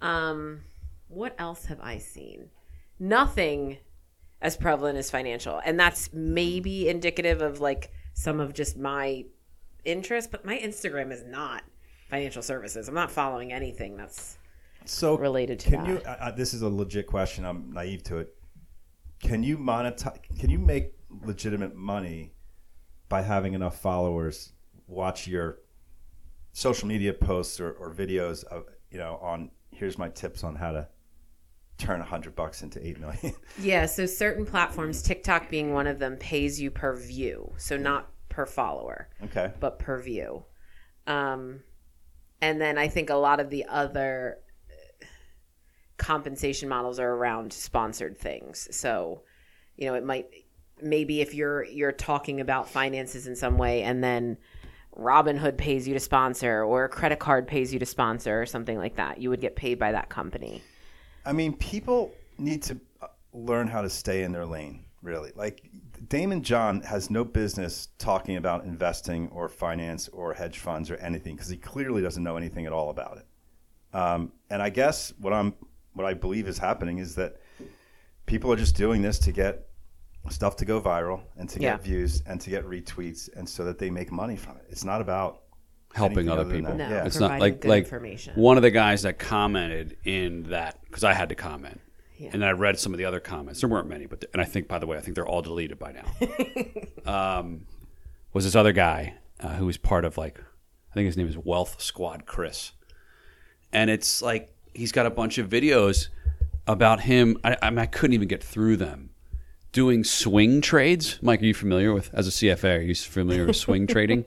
[0.00, 0.60] Um,
[1.08, 2.50] what else have I seen?
[2.98, 3.78] Nothing
[4.42, 9.24] as prevalent as financial, and that's maybe indicative of like some of just my
[9.84, 11.62] interest, but my Instagram is not
[12.10, 12.88] financial services.
[12.88, 14.38] I'm not following anything that's
[14.84, 15.88] So related to can that.
[15.88, 15.98] you?
[16.06, 17.44] Uh, uh, this is a legit question.
[17.44, 18.34] I'm naive to it.
[19.20, 20.18] Can you monetize?
[20.38, 22.32] Can you make legitimate money
[23.08, 24.52] by having enough followers
[24.86, 25.58] watch your
[26.52, 30.72] social media posts or, or videos of you know on here's my tips on how
[30.72, 30.88] to
[31.78, 33.34] turn a hundred bucks into eight million.
[33.58, 37.52] Yeah, so certain platforms, TikTok being one of them, pays you per view.
[37.58, 39.52] So not per follower, okay.
[39.60, 40.44] but per view.
[41.06, 41.60] Um,
[42.40, 44.38] and then I think a lot of the other
[45.96, 48.68] compensation models are around sponsored things.
[48.70, 49.22] So,
[49.76, 50.26] you know, it might
[50.82, 54.36] maybe if you're you're talking about finances in some way and then
[54.98, 58.78] Robinhood pays you to sponsor or a credit card pays you to sponsor or something
[58.78, 60.62] like that, you would get paid by that company.
[61.24, 65.32] I mean, people need to uh, learn how to stay in their lane, really.
[65.34, 65.68] Like,
[66.08, 71.34] Daymond John has no business talking about investing or finance or hedge funds or anything
[71.34, 73.26] because he clearly doesn't know anything at all about it.
[73.96, 75.54] Um, and I guess what I'm,
[75.94, 77.40] what I believe is happening is that
[78.26, 79.65] people are just doing this to get
[80.30, 81.72] stuff to go viral and to Yeah.
[81.72, 84.66] get views and to get retweets and so that they make money from it.
[84.68, 85.42] It's not about
[85.94, 86.74] helping other other people.
[86.74, 87.04] No, Yeah.
[87.06, 88.34] It's not like like information.
[88.34, 91.80] one of the guys that commented in that because I had to comment,
[92.18, 92.30] Yeah.
[92.32, 93.60] and I read some of the other comments.
[93.60, 95.78] There weren't many, but and I think by the way, I think they're all deleted
[95.78, 97.06] by now.
[97.38, 97.66] um,
[98.32, 100.38] was this other guy uh, who was part of like
[100.90, 102.72] I think his name is Wealth Squad Chris,
[103.72, 106.08] and it's like he's got a bunch of videos
[106.66, 107.36] about him.
[107.44, 109.10] I, I, mean, I couldn't even get through them.
[109.76, 111.42] Doing swing trades, Mike.
[111.42, 112.78] Are you familiar with as a CFA?
[112.78, 114.24] Are you familiar with swing trading?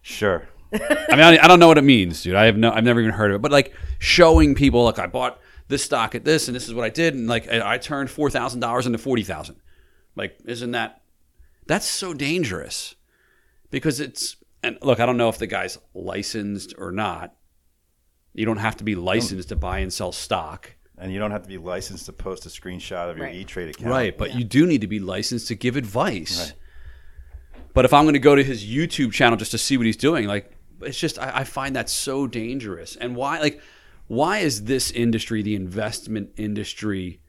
[0.00, 0.46] sure.
[0.72, 0.78] I
[1.10, 2.36] mean, I, I don't know what it means, dude.
[2.36, 3.42] I have no, I've never even heard of it.
[3.42, 6.84] But like showing people, like I bought this stock at this, and this is what
[6.84, 9.56] I did, and like I I turned four thousand dollars into forty thousand.
[10.14, 11.02] Like, isn't that
[11.66, 12.94] that's so dangerous?
[13.72, 17.34] Because it's and look, I don't know if the guy's licensed or not.
[18.34, 21.42] You don't have to be licensed to buy and sell stock, And you don't have
[21.42, 23.36] to be licensed to post a screenshot of your Right.
[23.36, 23.90] E Trade account.
[23.90, 24.16] right?
[24.16, 26.40] But you do need to be licensed to give advice.
[26.40, 26.52] Right.
[27.74, 29.98] But if I'm going to go to his YouTube channel just to see what he's
[29.98, 32.96] doing, like it's just I, I find that so dangerous.
[32.96, 33.60] And why, like,
[34.06, 37.20] why is this industry, the investment industry,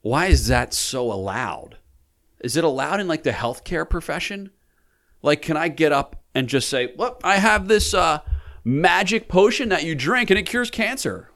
[0.00, 1.76] why is that so allowed?
[2.40, 4.50] Is it allowed in like the healthcare profession?
[5.22, 8.18] Like, can I get up and just say, "Well, I have this uh,
[8.64, 11.30] magic potion that you drink and it cures cancer,"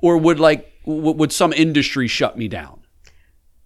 [0.00, 2.80] or would like w- would some industry shut me down?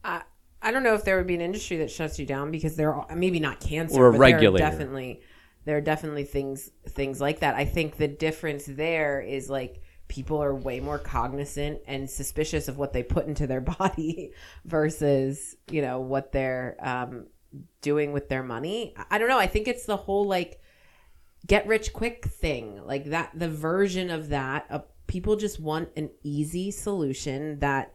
[0.05, 0.23] I,
[0.63, 2.95] I don't know if there would be an industry that shuts you down because there
[2.95, 4.59] are maybe not cancer Or a but regulator.
[4.59, 5.21] There are definitely
[5.65, 7.55] there are definitely things things like that.
[7.55, 12.77] I think the difference there is like people are way more cognizant and suspicious of
[12.79, 14.33] what they put into their body
[14.65, 17.27] versus you know what they're um,
[17.83, 18.95] doing with their money.
[18.97, 19.39] I- I don't know.
[19.39, 20.61] I think it's the whole like
[21.47, 24.81] get rich quick thing like that the version of that uh,
[25.11, 27.93] people just want an easy solution that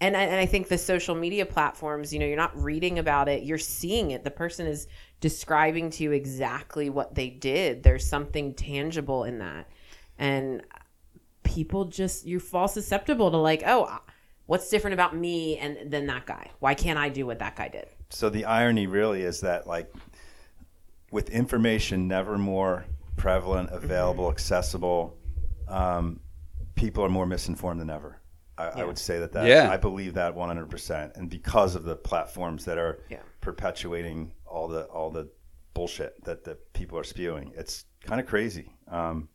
[0.00, 3.28] and I, and I think the social media platforms you know you're not reading about
[3.28, 4.22] it you're seeing it.
[4.22, 4.86] The person is
[5.20, 7.82] describing to you exactly what they did.
[7.82, 9.68] There's something tangible in that.
[10.18, 10.62] And
[11.42, 13.98] people just you fall susceptible to like oh
[14.46, 16.48] what's different about me and than that guy?
[16.60, 17.88] Why can't i do what that guy did?
[18.10, 19.92] So the irony really is that like
[21.10, 22.84] with information never more
[23.16, 25.16] prevalent, available, accessible,
[25.66, 26.20] um,
[26.74, 28.20] people are more misinformed than ever.
[28.58, 29.70] I, I would say that that Yeah.
[29.70, 31.16] I believe that 100%.
[31.16, 33.20] And because of the platforms that are Yeah.
[33.40, 35.30] perpetuating all the all the
[35.74, 38.74] bullshit that the people are spewing, it's kind of crazy.
[38.88, 39.28] Um,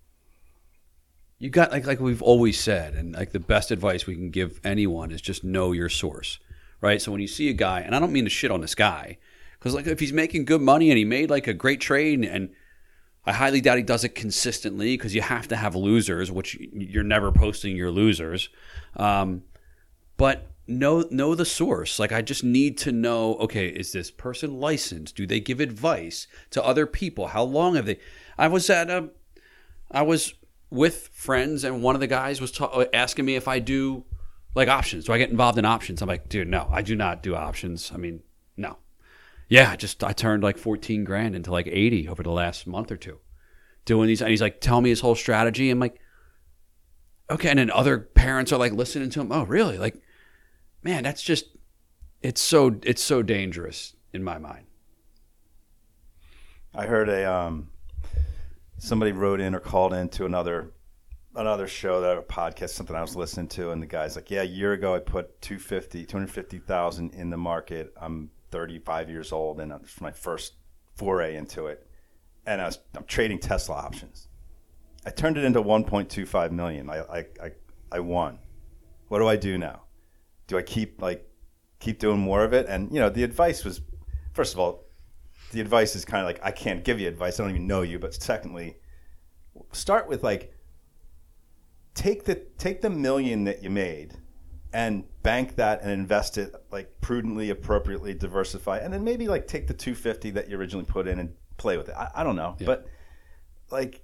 [1.39, 4.59] You got like like we've always said, and like the best advice we can give
[4.63, 6.39] anyone is just know your source,
[6.81, 7.01] right?
[7.01, 9.17] So when you see a guy, and I don't mean to shit on this guy,
[9.59, 12.49] because like if he's making good money and he made like a great trade, and
[13.27, 17.03] I highly doubt he does it consistently because you have to have losers, which you're
[17.03, 18.47] never posting your losers.
[18.95, 19.43] Um,
[20.15, 21.99] but know know the source.
[21.99, 23.35] Like I just need to know.
[23.35, 25.17] Okay, is this person licensed?
[25.17, 27.27] Do they give advice to other people?
[27.27, 27.99] How long have they?
[28.37, 29.09] I was at a
[29.91, 30.33] I was
[30.69, 34.05] with friends, and one of the guys was ta- asking me if I do
[34.55, 35.03] like options.
[35.03, 36.01] Do I get involved in options?
[36.01, 37.91] I'm like, dude, no, I do not do options.
[37.93, 38.21] I mean,
[38.55, 38.77] no.
[39.47, 42.91] Yeah, I just I turned like 14 grand into like 80 over the last month
[42.91, 43.19] or two
[43.87, 44.21] doing these.
[44.21, 45.71] And he's like, tell me his whole strategy.
[45.71, 45.99] I'm like,
[47.31, 47.49] okay.
[47.49, 49.31] And then other parents are like listening to him.
[49.31, 49.79] Oh, really?
[49.79, 49.99] Like,
[50.83, 51.57] man, that's just
[52.21, 54.65] it's so it's so dangerous in my mind.
[56.75, 57.69] I heard a um,
[58.77, 60.73] somebody wrote in or called into another
[61.35, 64.41] another show that a podcast something I was listening to, and the guy's like, "Yeah,
[64.41, 67.93] a year ago I put 250, 250,000 in the market.
[67.99, 70.53] I'm 35 years old, and it's my first
[70.95, 71.87] foray into it."
[72.47, 74.29] and I was I'm trading Tesla options.
[75.05, 76.89] I turned it into 1.25 million.
[76.89, 77.51] I, I, I,
[77.91, 78.39] I won.
[79.09, 79.83] What do I do now?
[80.47, 81.29] Do I keep like
[81.79, 82.65] keep doing more of it?
[82.67, 83.81] And you know, the advice was,
[84.33, 84.85] first of all,
[85.51, 87.39] the advice is kind of like I can't give you advice.
[87.39, 87.99] I don't even know you.
[87.99, 88.77] But secondly,
[89.73, 90.53] start with like
[91.93, 94.13] take the take the million that you made
[94.73, 99.67] and bank that and invest it like prudently, appropriately, diversify, and then maybe like take
[99.67, 101.95] the 250 that you originally put in and play with it.
[101.95, 102.65] I, I don't know, Yeah.
[102.67, 102.87] but
[103.71, 104.01] like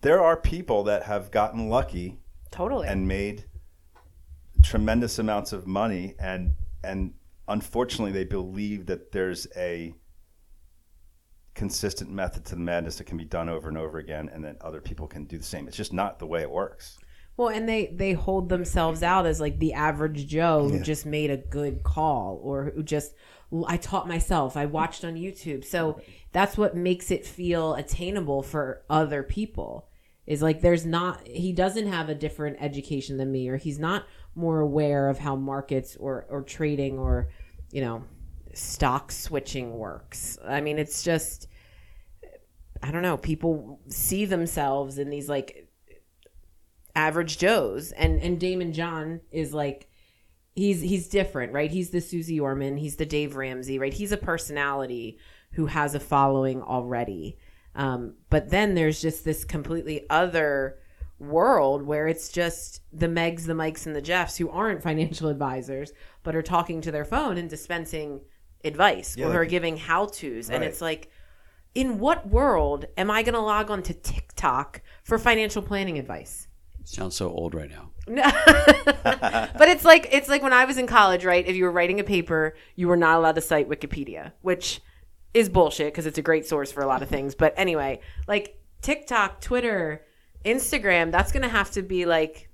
[0.00, 2.18] there are people that have gotten lucky
[2.50, 2.88] Totally.
[2.88, 3.44] and made
[4.62, 6.52] tremendous amounts of money and
[6.84, 7.14] and
[7.48, 9.92] unfortunately they believe that there's a
[11.54, 14.56] consistent method to the madness that can be done over and over again and then
[14.60, 16.98] other people can do the same it's just not the way it works
[17.36, 21.30] Well, and they they hold themselves out as like the average Joe who just made
[21.30, 23.14] a good call or who just
[23.66, 25.64] I taught myself, I watched on YouTube.
[25.64, 26.00] So
[26.32, 29.88] that's what makes it feel attainable for other people.
[30.26, 34.06] Is like there's not he doesn't have a different education than me or he's not
[34.34, 37.28] more aware of how markets or or trading or
[37.70, 38.04] you know
[38.54, 40.38] stock switching works.
[40.46, 41.48] I mean, it's just
[42.82, 45.68] I don't know, people see themselves in these like
[46.94, 47.92] average joes.
[47.92, 49.88] And and Daymond John is like
[50.54, 51.70] he's he's different right?
[51.70, 52.76] He's the susie orman.
[52.76, 53.94] He's the dave ramsey right?
[53.94, 55.18] He's a personality
[55.52, 57.38] who has a following already.
[57.74, 60.78] Um, but then there's just this completely other
[61.18, 65.92] world where it's just the megs the mikes and the jeffs who aren't financial advisors
[66.24, 68.20] but are talking to their phone and dispensing
[68.64, 70.50] advice Yeah, or are giving how-to's.
[70.50, 71.10] And it's like
[71.74, 76.48] in what world am i going to log on to tiktok for financial planning advice
[76.84, 77.90] Sounds so old right now.
[78.06, 78.22] no.
[79.04, 81.46] but it's like it's like when I was in college, right?
[81.46, 84.80] If you were writing a paper, you were not allowed to cite Wikipedia, which
[85.34, 87.34] is bullshit because it's a great source for a lot of things.
[87.34, 90.04] But anyway, like TikTok, Twitter,
[90.44, 92.48] Instagram, that's going to have to be like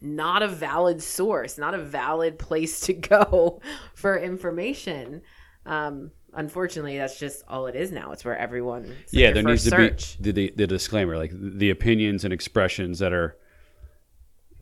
[0.00, 3.60] not a valid source, not a valid place to go
[3.94, 5.22] for information.
[5.64, 8.12] Um, unfortunately, that's just all it is now.
[8.12, 10.18] It's where everyone it's yeah, there needs to search.
[10.20, 13.36] be the, the, the disclaimer, like the opinions and expressions that are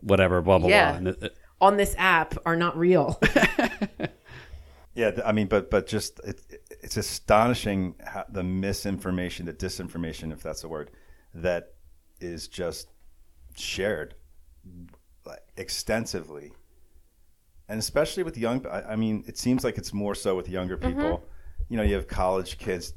[0.02, 0.90] whatever, blah blah Yeah.
[0.90, 0.98] blah.
[0.98, 3.20] And the- on this app are not real.
[4.94, 6.40] yeah i mean but but just it,
[6.82, 10.90] it's astonishing how the misinformation the disinformation if that's a word
[11.34, 11.72] that
[12.20, 12.88] is just
[13.56, 14.14] shared
[15.56, 16.52] extensively
[17.68, 20.76] and especially with young I, I mean it seems like it's more so with younger
[20.76, 20.98] mm-hmm.
[20.98, 21.24] people
[21.68, 22.94] you know you have college kids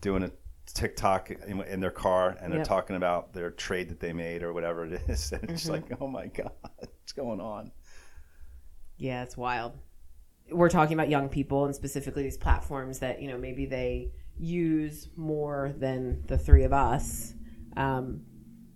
[0.00, 0.30] doing a
[0.72, 2.68] tiktok in, in their car and they're Yep.
[2.68, 5.84] talking about their trade that they made or whatever it is and it's just like
[6.00, 7.70] oh my god what's going on
[8.98, 9.78] Yeah, it's wild.
[10.50, 15.08] We're talking about young people and specifically these platforms that, you know, maybe they use
[15.16, 17.34] more than the three of us.
[17.76, 18.22] Um,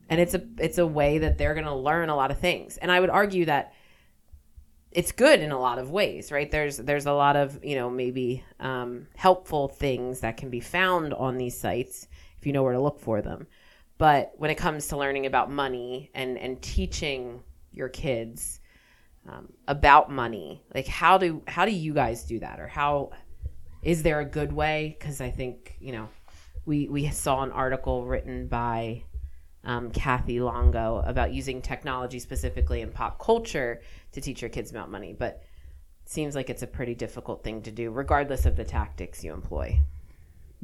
[0.09, 2.77] and it's a it's a way that they're going to learn a lot of things.
[2.79, 3.73] And I would argue that
[4.95, 6.51] it's good in a lot of ways, right?
[6.51, 11.13] There's there's a lot of, you know, maybe um, helpful things that can be found
[11.13, 12.07] on these sites
[12.39, 13.47] if you know where to look for them.
[13.99, 18.61] But when it comes to learning about money and and teaching your kids
[19.29, 23.11] um, about money like how do how do you guys do that or how
[23.83, 26.09] is there a good way because i think you know
[26.67, 29.03] we we saw an article written by
[29.65, 33.81] um, kathy longo about using technology specifically in pop culture
[34.15, 35.43] to teach your kids about money but
[36.05, 39.33] it seems like it's a pretty difficult thing to do regardless of the tactics you
[39.33, 39.81] employ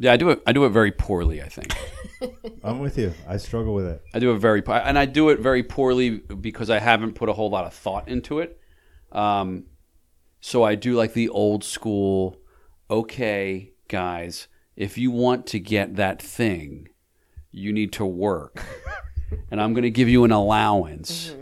[0.00, 0.42] yeah, I do it.
[0.46, 1.42] I do it very poorly.
[1.42, 1.74] I think
[2.64, 3.12] I'm with you.
[3.28, 4.02] I struggle with it.
[4.14, 7.28] I do it very, po- and I do it very poorly because I haven't put
[7.28, 8.58] a whole lot of thought into it.
[9.12, 9.64] Um,
[10.40, 12.38] so I do like the old school.
[12.90, 16.88] Okay, guys, if you want to get that thing,
[17.50, 18.64] you need to work,
[19.50, 21.34] and I'm going to give you an allowance,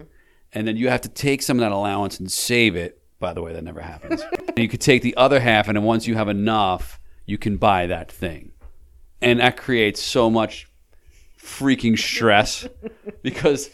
[0.53, 3.01] and then you have to take some of that allowance and save it.
[3.21, 4.23] By the way, that never happens.
[4.57, 7.87] you could take the other half, and then once you have enough, you can buy
[7.87, 8.53] that thing,
[9.21, 10.69] and that creates so much
[11.39, 12.67] freaking stress
[13.23, 13.71] because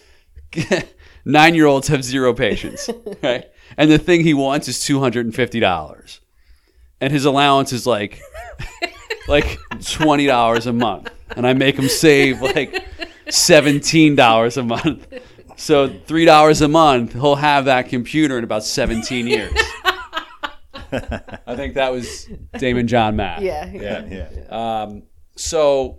[1.24, 2.88] nine year olds have zero patience,
[3.22, 3.50] right?
[3.76, 8.20] And the thing he wants is two hundred and his allowance is like
[9.28, 12.84] like twenty dollars a month, and I make him save like
[13.28, 15.06] seventeen dollars a month.
[15.56, 19.52] So three dollars a month, he'll have that computer in about seventeen years.
[20.92, 23.42] I think that was Daymond John Matt.
[23.42, 25.02] yeah yeah yeah Um,
[25.36, 25.98] so,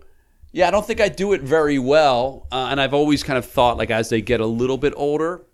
[0.54, 2.48] yeah, I don't think I do it very well.
[2.52, 5.46] Uh, and I've always kind of thought, like, as they get a little bit older,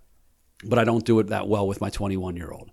[0.64, 2.70] but I don't do it that well with my 21 year old.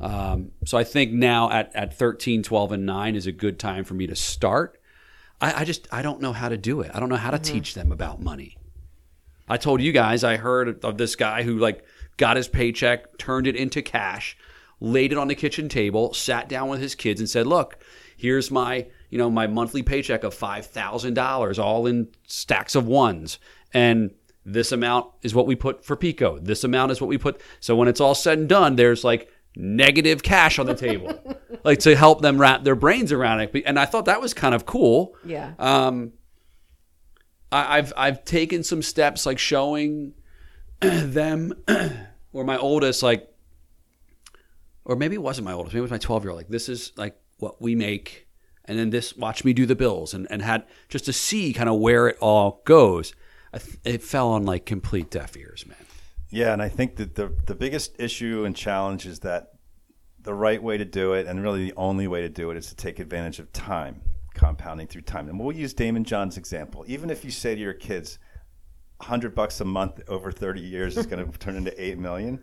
[0.00, 3.84] Um, so I think now at, at 13, 12, and 9 is a good time
[3.84, 4.78] for me to start.
[5.40, 6.90] I, I just I don't know how to do it.
[6.92, 8.58] I don't know how to teach them about money.
[9.48, 11.84] I told you guys I heard of this guy who like
[12.16, 14.36] got his paycheck, turned it into cash,
[14.80, 17.78] laid it on the kitchen table, sat down with his kids and said, "Look,
[18.16, 23.38] here's my, you know, my monthly paycheck of $5,000 all in stacks of ones."
[23.74, 24.10] And
[24.44, 26.38] this amount is what we put for Pico.
[26.38, 27.40] This amount is what we put.
[27.60, 31.18] So when it's all said and done, there's like negative cash on the table,
[31.64, 33.62] like to help them wrap their brains around it.
[33.66, 35.14] And I thought that was kind of cool.
[35.24, 35.52] Yeah.
[35.58, 36.12] Um,
[37.52, 40.14] I, I've I've taken some steps like showing
[40.80, 41.52] them
[42.32, 43.28] or my oldest like,
[44.84, 46.38] or maybe it wasn't my oldest, maybe it was my twelve year old.
[46.38, 48.26] Like this is like what we make,
[48.64, 51.68] and then this watch me do the bills, and and had just to see kind
[51.68, 53.12] of where it all goes.
[53.52, 55.76] Th- it fell on like complete deaf ears, man.
[56.30, 59.50] Yeah, and I think that the the biggest issue and challenge is that
[60.18, 62.68] the right way to do it, and really the only way to do it, is
[62.68, 64.00] to take advantage of time,
[64.34, 65.28] compounding through time.
[65.28, 66.84] And we'll use Daymond John's example.
[66.86, 68.18] Even if you say to your kids,
[69.00, 72.40] hundred bucks a month over thirty years is going to turn into eight million.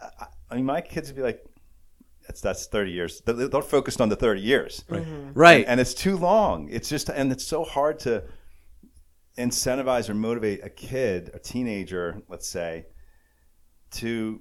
[0.00, 1.42] I, I mean, my kids would be like,
[2.26, 5.02] "That's that's thirty years." They're, they're focused on the thirty years, right?
[5.02, 5.32] Mm-hmm.
[5.32, 5.60] Right.
[5.60, 6.68] And, and it's too long.
[6.70, 8.24] It's just, and it's so hard to
[9.38, 12.84] incentivize or motivate a kid, a teenager, let's say,
[13.92, 14.40] to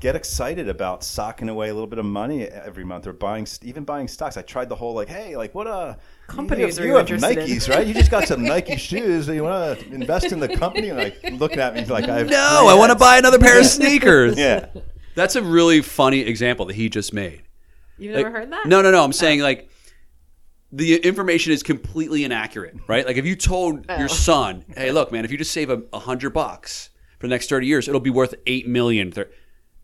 [0.00, 3.84] get excited about socking away a little bit of money every month or buying even
[3.84, 4.36] buying stocks.
[4.36, 6.98] I tried the whole like, hey, like what uh, a Companies you, are you you
[6.98, 7.56] have interested in?
[7.56, 7.86] Nikes, right?
[7.86, 9.28] You just got some Nike shoes.
[9.28, 10.92] You want to invest in the company?
[10.92, 13.66] Like looking at me like I have no, I want to buy another pair of
[13.78, 14.38] sneakers.
[14.38, 14.66] Yeah,
[15.14, 17.42] That's a really funny example that he just made.
[17.98, 18.66] You've Like- never heard that?
[18.66, 19.02] No, no, no.
[19.04, 19.12] I'm oh.
[19.12, 19.70] saying like
[20.72, 23.06] the information is completely inaccurate, right?
[23.06, 23.98] Like if you told Oh.
[23.98, 26.90] your son, "Hey, look, man, if you just save a, a hundred bucks
[27.20, 29.30] for the next thirty years, it'll be worth eight million, thir-"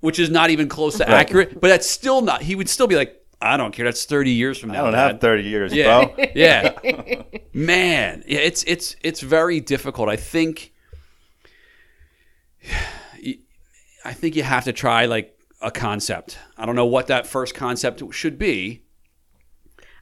[0.01, 1.61] which is not even close to accurate.
[1.61, 2.43] But that's still not.
[2.43, 3.85] He would still be like, "I don't care.
[3.85, 4.75] That's thirty years from now.
[4.75, 6.25] I now." don't Dad." have thirty years, Yeah, bro.
[6.35, 7.23] yeah,
[7.53, 8.25] man.
[8.27, 10.09] Yeah, it's it's it's very difficult.
[10.09, 10.73] I think.
[14.03, 16.39] I think you have to try like a concept.
[16.57, 18.83] I don't know what that first concept should be.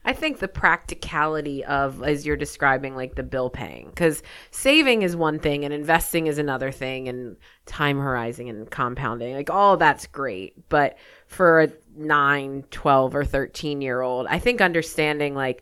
[0.09, 5.15] I think the practicality of, as you're describing, like the bill paying, because saving is
[5.15, 7.37] one thing and investing is another thing, and
[7.67, 10.67] time horizon and compounding, like all that's great.
[10.67, 10.97] But
[11.27, 15.61] for a 9, 12, or 13 year old, I think understanding like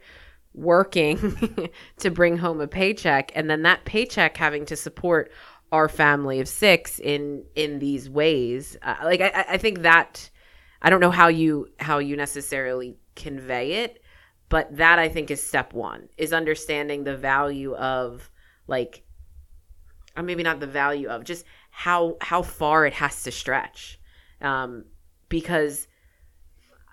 [0.53, 5.29] working to bring home a paycheck and then that paycheck having to support
[5.73, 10.31] our family of six in in these ways uh, like I, I think that
[10.81, 14.01] i don't know how you how you necessarily convey it
[14.49, 18.29] but that i think is step one is understanding the value of
[18.67, 19.03] like
[20.17, 23.99] or maybe not the value of just how how far it has to stretch.
[24.41, 24.85] Um
[25.29, 25.87] because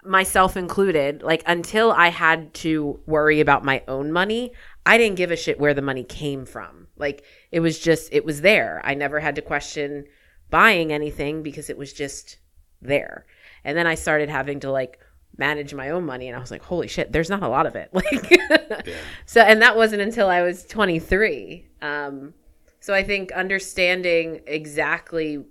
[0.05, 4.53] myself included like until i had to worry about my own money
[4.85, 6.87] i didn't give a shit where the money came from.
[6.97, 8.83] Like it was just it was there.
[8.85, 10.05] I never had to question
[10.51, 12.37] buying anything because it was just
[12.83, 13.25] there.
[13.65, 14.99] And then i started having to like
[15.37, 17.75] manage my own money and i was like holy shit there's not a lot of
[17.75, 18.89] it like
[19.27, 22.33] so and that wasn't until i was 23 um
[22.81, 25.45] so i think understanding exactly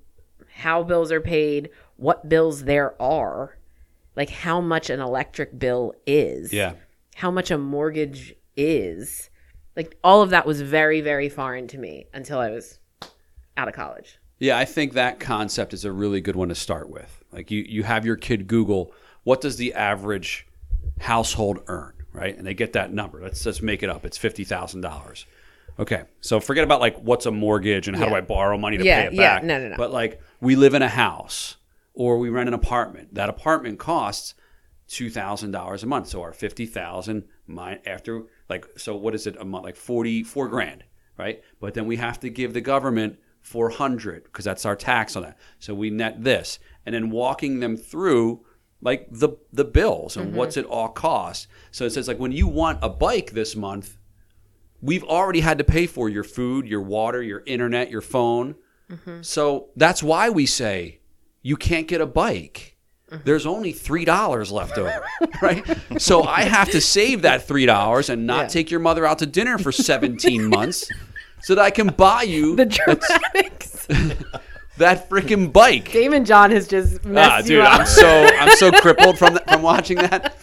[0.55, 3.57] how bills are paid what bills there are
[4.15, 6.73] like how much an electric bill is Yeah.
[7.15, 9.29] how much a mortgage is
[9.75, 12.79] like all of that was very very foreign to me until i was
[13.57, 16.89] out of college Yeah, I think that concept is a really good one to start
[16.89, 17.23] with.
[17.31, 18.91] Like you, you have your kid Google
[19.23, 20.47] what does the average
[20.99, 22.37] household earn, right?
[22.37, 23.21] And they get that number.
[23.21, 24.05] Let's just make it up.
[24.05, 25.25] It's fifty thousand dollars.
[25.79, 28.83] Okay, so forget about like what's a mortgage and how do I borrow money to
[28.85, 29.41] Yeah, pay it back.
[29.41, 29.77] yeah, no, no, no.
[29.77, 31.57] But like we live in a house
[31.93, 33.15] or we rent an apartment.
[33.15, 34.35] That apartment costs
[34.87, 36.07] two thousand dollars a month.
[36.09, 37.23] So our fifty thousand
[37.85, 40.83] after like so what is it a month like forty four grand,
[41.17, 41.41] right?
[41.59, 45.23] But then we have to give the government four hundred because that's our tax on
[45.23, 45.37] that.
[45.57, 48.45] So we net this, and then walking them through
[48.83, 50.67] like the the bills and what's mm-hmm.
[50.67, 51.47] it all cost.
[51.71, 53.97] So it says like when you want a bike this month,
[54.81, 58.55] we've already had to pay for your food, your water, your internet, your phone.
[58.91, 59.21] Mm-hmm.
[59.21, 60.99] So that's why we say
[61.41, 62.77] you can't get a bike.
[63.09, 63.23] Mm-hmm.
[63.25, 65.03] There's only three dollars left over,
[65.41, 65.65] right?
[65.97, 68.47] So I have to save that three dollars and not Yeah.
[68.47, 70.89] take your mother out to dinner for 17 months,
[71.41, 73.87] so that I can buy you the dramatics
[74.77, 75.89] that freaking bike.
[75.89, 78.07] Daymond John has just messed Ah, dude, I'm so
[78.39, 80.35] I'm so crippled from that, from watching that.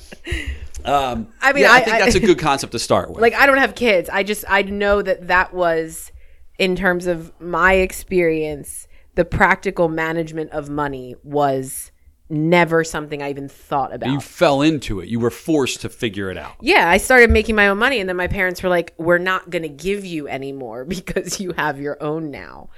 [0.85, 3.21] Um, I mean, yeah, I, I- think that's a good concept to start with.
[3.21, 4.09] like I don't have kids.
[4.09, 6.11] I just I know that that was
[6.59, 11.91] in terms of my experience, the practical management of money was
[12.33, 14.09] never something I even thought about.
[14.11, 15.09] You fell into it.
[15.09, 16.55] You were forced to figure it out.
[16.61, 19.51] yeah, I started making my own money, and then my parents were like, "We're not
[19.51, 22.69] going to give you any more because you have your own now."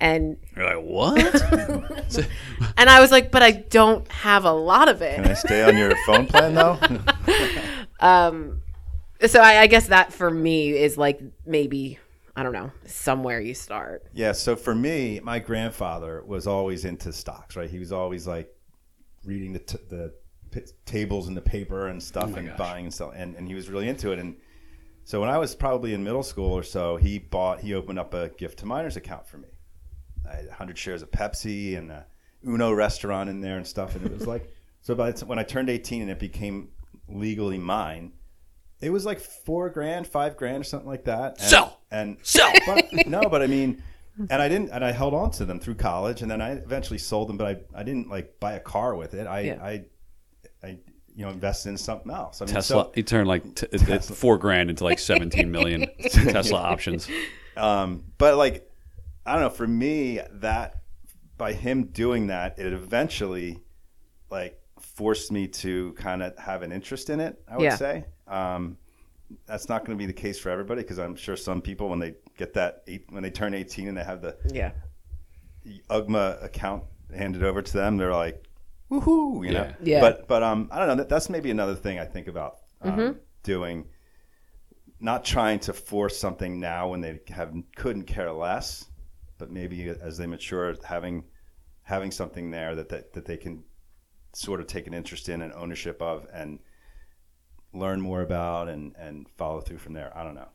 [0.00, 1.42] And You're like, what?
[2.76, 5.16] and I was like, "But I don't have a lot of it.
[5.16, 5.26] Can.
[5.26, 6.78] I stay on your phone plan though?
[8.00, 8.62] Um,
[9.26, 11.98] so I, I guess that for me is like maybe
[12.36, 14.06] I don't know somewhere you start.
[14.12, 17.68] Yeah, so for me, my grandfather was always into stocks, right?
[17.68, 18.54] He was always like
[19.24, 20.14] reading the, t- the
[20.52, 23.56] p- tables in the paper and stuff oh and buying and selling, and, and he
[23.56, 24.20] was really into it.
[24.20, 24.36] And
[25.02, 28.14] so when I was probably in middle school or so, he bought, he opened up
[28.14, 29.48] a gift to minors account for me.
[30.30, 32.06] I had 100 shares of Pepsi and a
[32.46, 33.94] Uno restaurant in there and stuff.
[33.96, 36.68] And it was like, so by the t- when I turned 18 and it became
[37.08, 38.12] legally mine,
[38.80, 41.32] it was like four grand, five grand, or something like that.
[41.40, 41.80] And, Sell!
[41.90, 42.52] and Sell!
[42.66, 43.82] but, no, but I mean,
[44.30, 46.98] and I didn't, and I held on to them through college, and then I eventually
[46.98, 47.36] sold them.
[47.36, 49.26] But I, I didn't like buy a car with it.
[49.26, 49.62] I, Yeah.
[49.62, 49.84] I,
[50.62, 50.78] I,
[51.14, 52.40] you know, invested in something else.
[52.40, 52.84] I mean, Tesla.
[52.84, 57.08] So, he turned like t- it- four grand into like 17 million Tesla options.
[57.56, 58.67] um, but like,
[59.28, 59.50] I don't know.
[59.50, 60.74] For me, that
[61.36, 63.58] by him doing that, it eventually
[64.30, 67.40] like forced me to kind of have an interest in it.
[67.48, 67.76] I would Yeah.
[67.76, 68.04] say.
[68.26, 68.78] Um,
[69.46, 71.98] that's not going to be the case for everybody because I'm sure some people when
[71.98, 74.72] they get that eight, when they turn 18 and they have the Yeah.
[75.90, 78.42] UGMA account handed over to them, they're like,
[78.90, 79.64] woohoo, you know.
[79.64, 79.74] Yeah.
[79.82, 80.00] Yeah.
[80.00, 80.94] But but um, I don't know.
[80.96, 83.18] That, that's maybe another thing I think about um, Mm-hmm.
[83.42, 83.86] doing.
[85.00, 88.86] Not trying to force something now when they have couldn't care less,
[89.38, 91.24] but maybe as they mature, having
[91.82, 93.64] having something there that that, that they can
[94.34, 96.58] sort of take an interest in and ownership of and
[97.72, 100.16] learn more about and and follow through from there.
[100.16, 100.48] I don't know.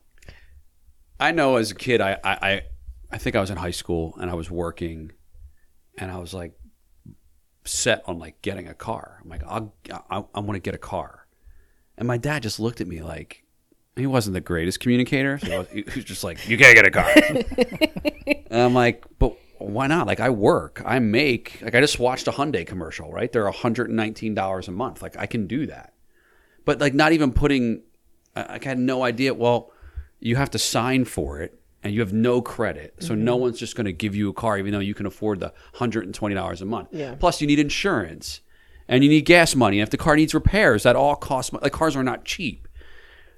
[1.19, 2.63] I know as a kid, I, I,
[3.11, 5.11] I, think I was in high school and I was working,
[5.97, 6.53] and I was like
[7.63, 9.19] set on like getting a car.
[9.23, 9.73] I'm like, I'll,
[10.09, 11.27] I, I want to get a car,
[11.97, 13.43] and my dad just looked at me like
[13.96, 15.38] he wasn't the greatest communicator.
[15.39, 17.12] So he was- just like, you can't get a car.
[18.52, 20.08] and I'm like, but why not?
[20.08, 21.60] Like I work, I make.
[21.62, 23.12] Like I just watched a Hyundai commercial.
[23.12, 25.02] Right, they're 119 dollars a month.
[25.02, 25.94] Like I can do that,
[26.66, 27.84] but like not even putting.
[28.36, 29.34] I, I had no idea.
[29.34, 29.72] Well
[30.24, 32.96] you have to sign for it and you have no credit.
[33.00, 33.26] So mm-hmm.
[33.26, 35.54] no one's just going to give you a car even though you can afford the
[35.76, 36.88] $120 a month.
[36.94, 37.16] Yeah.
[37.16, 38.39] Plus you need insurance
[38.88, 39.80] and you need gas money.
[39.80, 41.64] And if the car needs repairs, that all costs money.
[41.64, 42.70] Like cars are not cheap.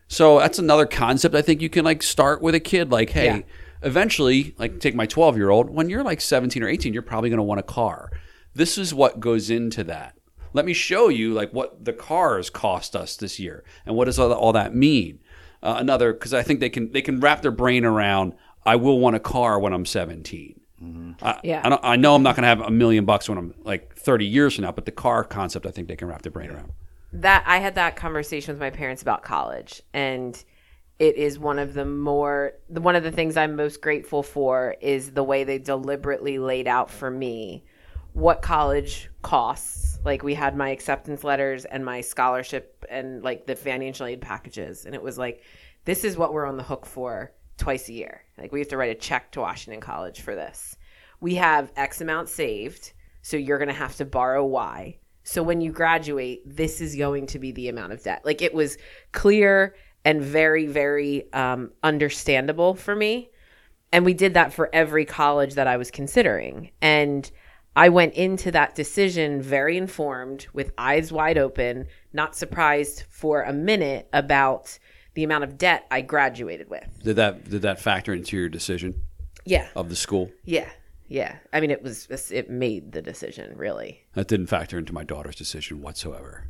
[0.07, 3.25] So that's another concept I think you can like start with a kid like, hey,
[3.25, 3.41] Yeah.
[3.81, 7.29] eventually, like take my 12 year old, when you're like 17 or 18, you're probably
[7.29, 8.11] going to want a car.
[8.53, 10.15] This is what goes into that.
[10.53, 14.17] Let me show you like what the cars cost us this year and what does
[14.19, 15.19] all, that mean.
[15.61, 18.33] Uh, another because I think they can they can wrap their brain around.
[18.65, 20.59] I will want a car when I'm 17.
[21.21, 21.61] I, Yeah.
[21.63, 23.95] I, don't, I know I'm not going to have a million bucks when I'm like
[23.95, 26.49] 30 years from now, but the car concept I think they can wrap their brain
[26.51, 26.71] around.
[27.21, 30.41] That I had that conversation with my parents about college, and
[30.99, 35.11] it is one of the more one of the things I'm most grateful for is
[35.11, 37.65] the way they deliberately laid out for me
[38.13, 39.99] what college costs.
[40.03, 44.85] Like we had my acceptance letters and my scholarship and like the financial aid packages,
[44.85, 45.41] and it was like
[45.85, 48.23] this is what we're on the hook for twice a year.
[48.37, 50.77] Like we have to write a check to Washington College for this.
[51.21, 52.91] We have X amount saved,
[53.21, 54.97] so you're going to have to borrow Y.
[55.25, 58.21] So when you graduate, this is going to be the amount of debt.
[58.23, 58.77] Like it was
[59.11, 63.31] clear and very, very um, understandable for me.
[63.91, 66.69] And we did that for every college that I was considering.
[66.79, 67.29] And
[67.75, 73.51] I went into that decision very informed, with eyes wide open, not surprised for a
[73.51, 74.77] minute about
[75.15, 76.87] the amount of debt I graduated with.
[77.03, 79.01] Did that did that factor into your decision
[79.43, 79.67] Yeah.
[79.75, 80.31] of the school?
[80.43, 80.69] Yeah.
[81.07, 81.37] Yeah.
[81.53, 84.01] I mean, it was, it made the decision, really.
[84.13, 86.49] That didn't factor into my daughter's decision whatsoever.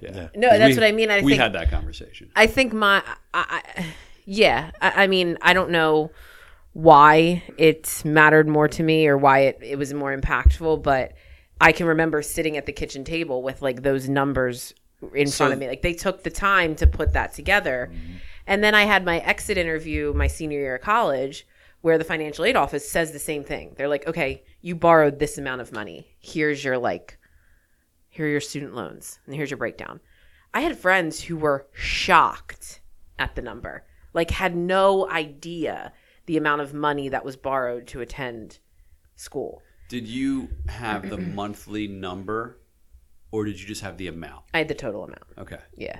[0.00, 0.28] Yeah.
[0.34, 1.10] No, that's we- what I mean.
[1.10, 2.30] I we think, had that conversation.
[2.34, 3.02] I think my,
[3.32, 3.86] I, I,
[4.24, 4.70] yeah.
[4.80, 6.10] I, I mean, I don't know
[6.72, 11.12] why it mattered more to me or why it, it was more impactful, but
[11.60, 14.74] I can remember sitting at the kitchen table with like those numbers
[15.14, 15.68] in front of me.
[15.68, 17.90] Like they took the time to put that together.
[17.92, 18.12] Mm-hmm.
[18.46, 21.46] And then I had my exit interview my senior year of college
[21.82, 23.74] where the financial aid office says the same thing.
[23.76, 26.06] They're like, okay, you borrowed this amount of money.
[26.20, 27.18] Here's your like,
[28.08, 30.00] here are your student loans and here's your breakdown.
[30.54, 32.80] I had friends who were shocked
[33.18, 35.92] at the number, like had no idea
[36.26, 38.58] the amount of money that was borrowed to attend
[39.16, 39.62] school.
[39.88, 42.60] Did you have the monthly number
[43.32, 44.44] or did you just have the amount?
[44.54, 45.24] I had the total amount.
[45.36, 45.58] Okay.
[45.76, 45.98] Yeah.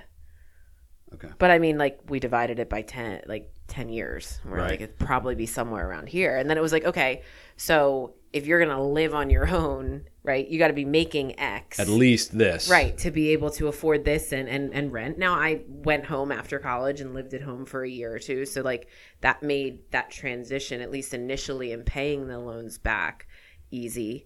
[1.13, 1.29] Okay.
[1.37, 4.39] But I mean, like we divided it by ten, like ten years.
[4.45, 4.71] We're Right.
[4.71, 6.37] like it'd probably be somewhere around here.
[6.37, 7.23] And then it was like, okay,
[7.57, 11.79] so if you're gonna live on your own, right, you got to be making X
[11.79, 12.69] At least this.
[12.69, 16.31] right to be able to afford this and, and and rent now i went home
[16.31, 18.87] after college and lived at home for a year or two so like
[19.21, 23.27] that made that transition at least initially in paying the loans back
[23.69, 24.25] easy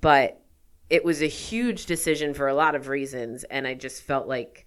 [0.00, 0.40] but
[0.88, 4.66] it was a huge decision for a lot of reasons and i just felt like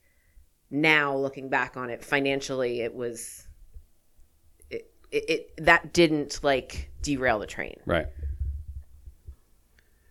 [0.69, 3.44] now looking back on it financially it was
[5.15, 8.07] it, it, it that didn't like derail the train Right.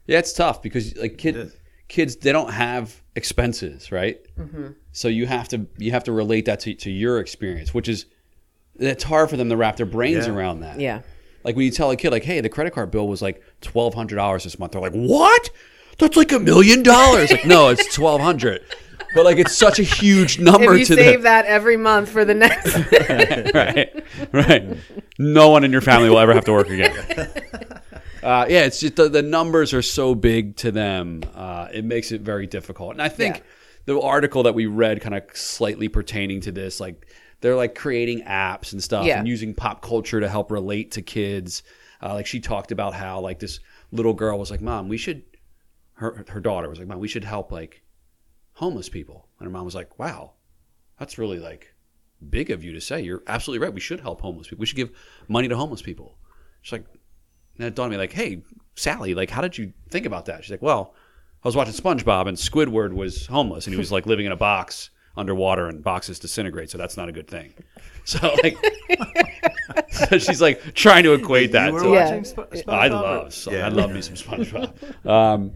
[0.07, 1.57] Yeah, it's tough because like kid, is.
[1.89, 4.19] kids they don't have expenses, right?
[4.39, 4.69] Mm-hmm.
[4.93, 8.07] So you have to you have to relate that to, to your experience, which is
[8.79, 10.33] it's hard for them to wrap their brains Yeah.
[10.35, 10.79] around that.
[10.81, 11.03] yeah
[11.43, 13.95] Like when you tell a kid, like, "Hey, the credit card bill was like twelve
[13.95, 15.51] hundred dollars this month," they're like, "What?
[15.99, 18.63] That's like a million dollars!" Like, no, it's twelve hundred.
[19.15, 22.25] But like, it's such a huge number if you to save that every month for
[22.25, 22.75] the next
[23.55, 24.77] right, right.
[25.19, 27.31] No one in your family will ever have to work again.
[28.23, 31.23] Uh, yeah, it's just the, the numbers are so big to them.
[31.35, 32.93] Uh, it makes it very difficult.
[32.93, 33.43] And I think Yeah.
[33.85, 37.07] the article that we read, kind of slightly pertaining to this, like
[37.43, 39.19] they're like creating apps and stuff Yeah.
[39.19, 41.65] and using pop culture to help relate to kids.
[42.03, 43.61] Uh, like she talked about how like this
[43.93, 45.23] little girl was like, "Mom, we should."
[45.93, 47.83] Her her daughter was like, "Mom, we should help like
[48.55, 50.33] homeless people," and her mom was like, "Wow,
[50.99, 51.75] that's really like
[52.31, 53.01] big of you to say.
[53.03, 53.75] You're absolutely right.
[53.75, 54.61] We should help homeless people.
[54.61, 54.91] We should give
[55.29, 56.19] money to homeless people."
[56.63, 56.85] She's like,
[57.59, 58.43] and it dawned on me like, "Hey,
[58.77, 60.95] Sally, like, how did you think about that?" She's like, "Well,
[61.45, 64.37] I was watching SpongeBob and Squidward was homeless and he was like living in a
[64.37, 67.55] box underwater and boxes disintegrate, so that's not a good thing."
[68.07, 68.59] So like,
[69.91, 71.69] so she's like trying to equate that.
[71.69, 72.05] You were to, Yeah.
[72.05, 72.69] watching Sp- SpongeBob?
[72.69, 73.65] I or- love, Yeah.
[73.65, 75.07] I love me some SpongeBob.
[75.09, 75.53] um,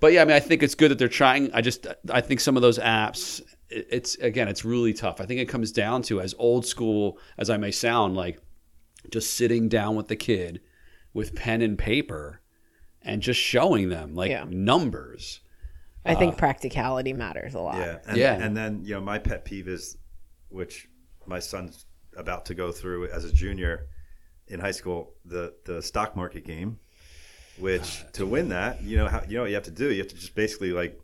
[0.00, 1.52] but yeah, I mean, I think it's good that they're trying.
[1.52, 3.40] I just, I think some of those apps,
[3.70, 5.20] it's again, it's really tough.
[5.20, 8.38] I think it comes down to as old school as I may sound, like
[9.10, 10.60] just sitting down with the kid
[11.12, 12.40] with pen and paper
[13.02, 14.44] and just showing them like Yeah.
[14.48, 15.40] numbers.
[16.04, 17.78] I think uh, practicality matters a lot.
[17.78, 18.34] Yeah, and, Yeah.
[18.34, 19.96] And then you know my pet peeve is,
[20.48, 20.88] which
[21.26, 21.86] my son's
[22.16, 23.88] about to go through as a junior
[24.48, 26.78] in high school, the the stock market game.
[27.58, 29.90] Which to win that, you know how you know what you have to do.
[29.90, 31.00] You have to just basically like,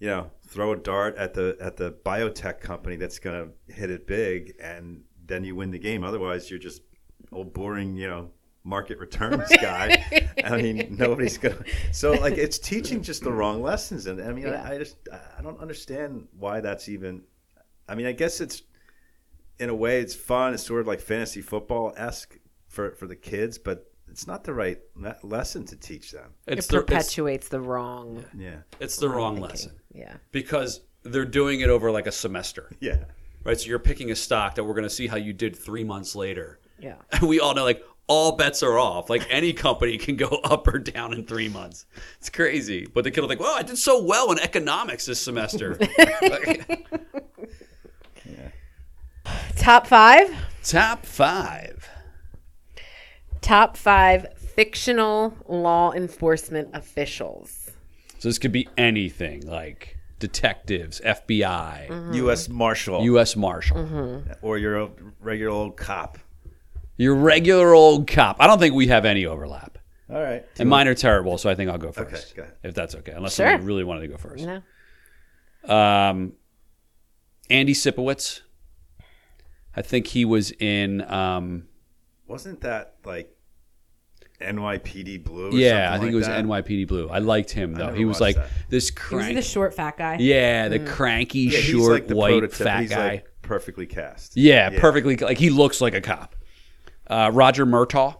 [0.00, 3.90] you know, throw a dart at the at the biotech company that's going to hit
[3.90, 6.02] it big, and then you win the game.
[6.04, 6.82] Otherwise, you're just
[7.32, 8.30] old boring, you know,
[8.64, 10.04] market returns guy.
[10.42, 11.62] I mean, nobody's gonna.
[11.92, 14.62] So like, it's teaching just the wrong lessons, and I mean, Yeah.
[14.62, 14.96] I, I just
[15.38, 17.22] I don't understand why that's even.
[17.88, 18.62] I mean, I guess it's
[19.58, 20.54] in a way it's fun.
[20.54, 24.54] It's sort of like fantasy football esque for for the kids, but it's not the
[24.54, 26.30] right le- lesson to teach them.
[26.46, 28.24] It's it the, it's, perpetuates the wrong.
[28.38, 29.50] Yeah, it's the wrong thinking.
[29.50, 30.14] lesson Yeah.
[30.30, 32.70] because they're doing it over like a semester.
[32.80, 33.04] yeah.
[33.42, 35.82] Right, so you're picking a stock that we're going to see how you did three
[35.84, 36.60] months later.
[36.78, 36.94] Yeah.
[37.12, 39.10] And we all know like all bets are off.
[39.10, 41.84] Like any company can go up or down in three months.
[42.20, 42.86] It's crazy.
[42.86, 45.76] But the kid will think, well, I did so well in economics this semester.
[46.22, 46.86] Like,
[49.56, 50.30] Top five.
[50.62, 51.88] top five.
[53.44, 57.70] Top five fictional law enforcement officials.
[58.18, 62.14] So this could be anything like detectives, FBI, Mm-hmm.
[62.14, 62.48] U.S.
[62.48, 63.36] Marshal U.S.
[63.36, 64.90] Marshal, or your
[65.20, 66.18] regular old cop.
[66.96, 68.36] your regular old cop.
[68.40, 69.76] I don't think we have any overlap.
[70.08, 70.44] All right.
[70.58, 72.36] And mine are terrible, so I think I'll go Okay, first.
[72.36, 72.54] go ahead.
[72.62, 73.12] If that's okay.
[73.12, 73.46] Unless Sure.
[73.46, 74.46] somebody really wanted to go first.
[74.46, 75.74] No.
[75.74, 76.32] Um,
[77.50, 78.40] Andy Sipowicz.
[79.76, 81.02] I think he was in.
[81.10, 81.64] Um,
[82.26, 83.33] Wasn't that like
[84.40, 85.48] NYPD Blue?
[85.50, 86.44] Or yeah, I something think it was that?
[86.44, 87.08] NYPD Blue.
[87.08, 87.92] I liked him though.
[87.92, 88.48] He was like that.
[88.68, 89.36] this He was crank.
[89.36, 90.16] the short fat guy.
[90.20, 92.66] yeah, the cranky, Yeah, short, like the white, prototype.
[92.66, 93.08] fat he's guy.
[93.08, 94.36] Like perfectly cast.
[94.36, 95.16] yeah, perfectly.
[95.16, 96.34] Like he looks like a cop.
[97.06, 98.16] Uh, Roger Murtaugh.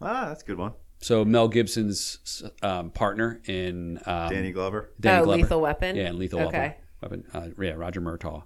[0.00, 0.72] Ah, that's a good one.
[1.00, 4.90] So Mel Gibson's um, partner in um, Danny Glover.
[4.98, 5.42] Danny oh, Glover.
[5.42, 5.96] Lethal Weapon.
[5.96, 6.76] Yeah, and Lethal Okay.
[7.02, 7.24] Weapon.
[7.34, 7.52] Weapon.
[7.58, 8.44] Uh, yeah, Roger Murtaugh.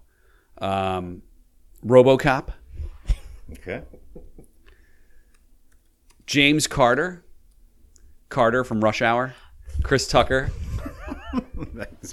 [0.61, 1.23] Um,
[1.87, 2.49] RoboCop.
[3.53, 3.83] Okay.
[6.29, 7.25] James Carter.
[8.29, 9.35] Carter from Rush Hour.
[9.83, 10.51] Chris Tucker.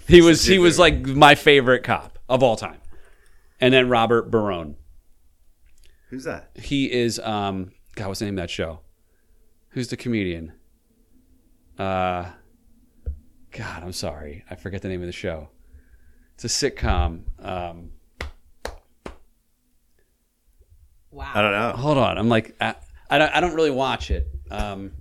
[0.07, 2.79] He was he was like my favorite cop of all time.
[3.61, 4.75] And then Robert Barone.
[6.09, 6.51] Who's that?
[6.55, 8.81] He is um God, what's the name of that show?
[9.69, 10.53] Who's the comedian?
[11.79, 12.25] Uh
[13.51, 14.43] God, I'm sorry.
[14.49, 15.49] I forget the name of the show.
[16.35, 17.21] It's a sitcom.
[17.39, 17.91] Um
[21.11, 21.31] Wow.
[21.33, 21.71] I don't know.
[21.71, 22.17] hold on.
[22.17, 22.75] I'm like I,
[23.09, 24.27] I don't I don't really watch it.
[24.51, 24.91] Um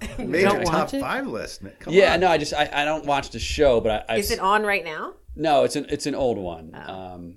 [0.18, 1.00] Major don't top watch it?
[1.00, 1.62] five list.
[1.62, 1.72] Man.
[1.80, 2.20] Come yeah, on.
[2.20, 4.62] no, I just I, I don't watch the show, but I, I Is it on
[4.62, 5.14] right now?
[5.36, 6.74] No, it's an it's an old one.
[6.74, 7.36] Um,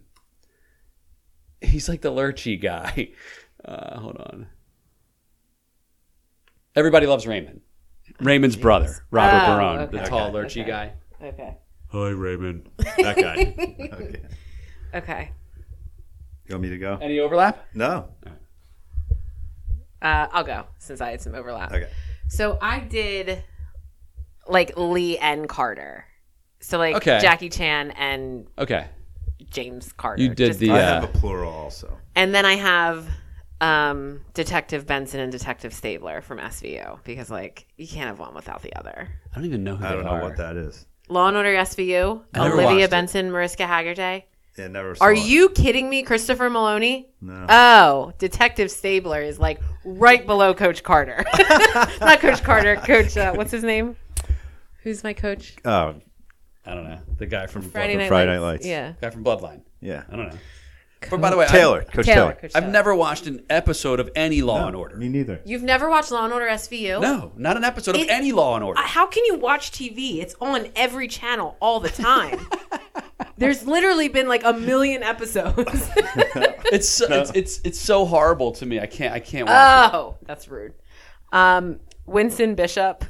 [1.62, 3.10] he's like the lurchy guy.
[3.66, 4.48] Uh, hold on.
[6.76, 7.62] Everybody loves Raymond.
[8.22, 10.06] Raymond's brother, Robert Oh, Barone, the okay.
[10.10, 10.70] tall, Okay, lurchy okay.
[10.70, 10.94] guy.
[11.28, 11.58] Okay.
[11.92, 12.70] Hi, Raymond.
[12.98, 13.56] That guy.
[13.94, 14.22] Okay.
[14.94, 15.32] Okay.
[16.48, 16.98] You want me to go?
[17.02, 17.66] Any overlap?
[17.74, 18.10] No.
[20.02, 21.72] Uh, I'll go since I had some overlap.
[21.74, 21.90] Okay.
[22.30, 23.44] So I did
[24.48, 26.06] like Lee and Carter.
[26.60, 27.20] So like Okay.
[27.22, 28.88] Jackie Chan and Okay.
[29.50, 30.22] James Carter.
[30.24, 30.72] You did Just- the.
[30.72, 31.98] I have Uh, a plural also.
[32.16, 33.08] and then I have
[33.60, 38.62] um, Detective Benson and Detective Stabler from SVU because like you can't have one without
[38.62, 39.08] the other.
[39.32, 40.22] I don't even know who I don't they know are.
[40.22, 40.86] what that is.
[41.10, 42.90] Law and Order SVU, I never Olivia watched it.
[42.92, 44.24] Benson, Mariska Hargitay.
[44.58, 44.96] Yeah, never.
[44.96, 45.20] Saw Are it.
[45.26, 47.06] you kidding me, Christopher Meloni?
[47.22, 47.46] No.
[47.48, 51.24] Oh, Detective Stabler is like right below Coach Carter.
[52.02, 53.16] Not Coach Carter, Coach.
[53.16, 53.96] Uh, what's his name?
[54.84, 55.56] Who's my coach?
[55.66, 55.96] oh,
[56.66, 57.00] I don't know.
[57.18, 58.42] The guy from Friday from Night Friday Lights.
[58.42, 58.66] Night Lights.
[58.66, 58.94] Yeah.
[59.02, 59.62] guy from Bloodline.
[59.80, 60.04] yeah.
[60.12, 60.38] I don't know.
[61.12, 62.16] But by the way, I- Taylor, Coach Taylor.
[62.16, 62.34] Taylor.
[62.34, 62.74] Coach I've Taylor.
[62.74, 64.96] never watched an episode of any Law and Order.
[64.98, 65.40] Me neither.
[65.46, 67.00] You've never watched Law and Order SVU?
[67.00, 68.82] No, not an episode of It- any Law and Order.
[68.82, 70.18] How can you watch TV?
[70.22, 72.40] It's on every channel all the time.
[73.38, 75.90] There's literally been like a million episodes.
[76.70, 78.78] It's, so, it's it's it's so horrible to me.
[78.82, 80.74] I can't I can't watch oh, that's rude.
[81.32, 83.06] Um, Winston Bishop.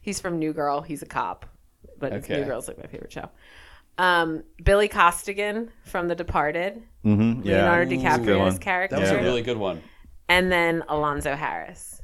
[0.00, 0.80] He's from New Girl.
[0.80, 1.46] He's a cop,
[1.96, 2.40] but it's Okay.
[2.40, 3.28] New Girl's like my favorite show.
[3.98, 6.82] Um, Billy Costigan from The Departed.
[7.04, 7.46] Mm-hmm.
[7.46, 7.54] Yeah.
[7.70, 8.58] Leonardo It's a good DiCaprio's one.
[8.58, 8.96] character.
[8.96, 8.98] it.
[8.98, 9.20] That was Yeah.
[9.20, 9.80] a really good one.
[10.28, 12.02] And then Alonzo Harris,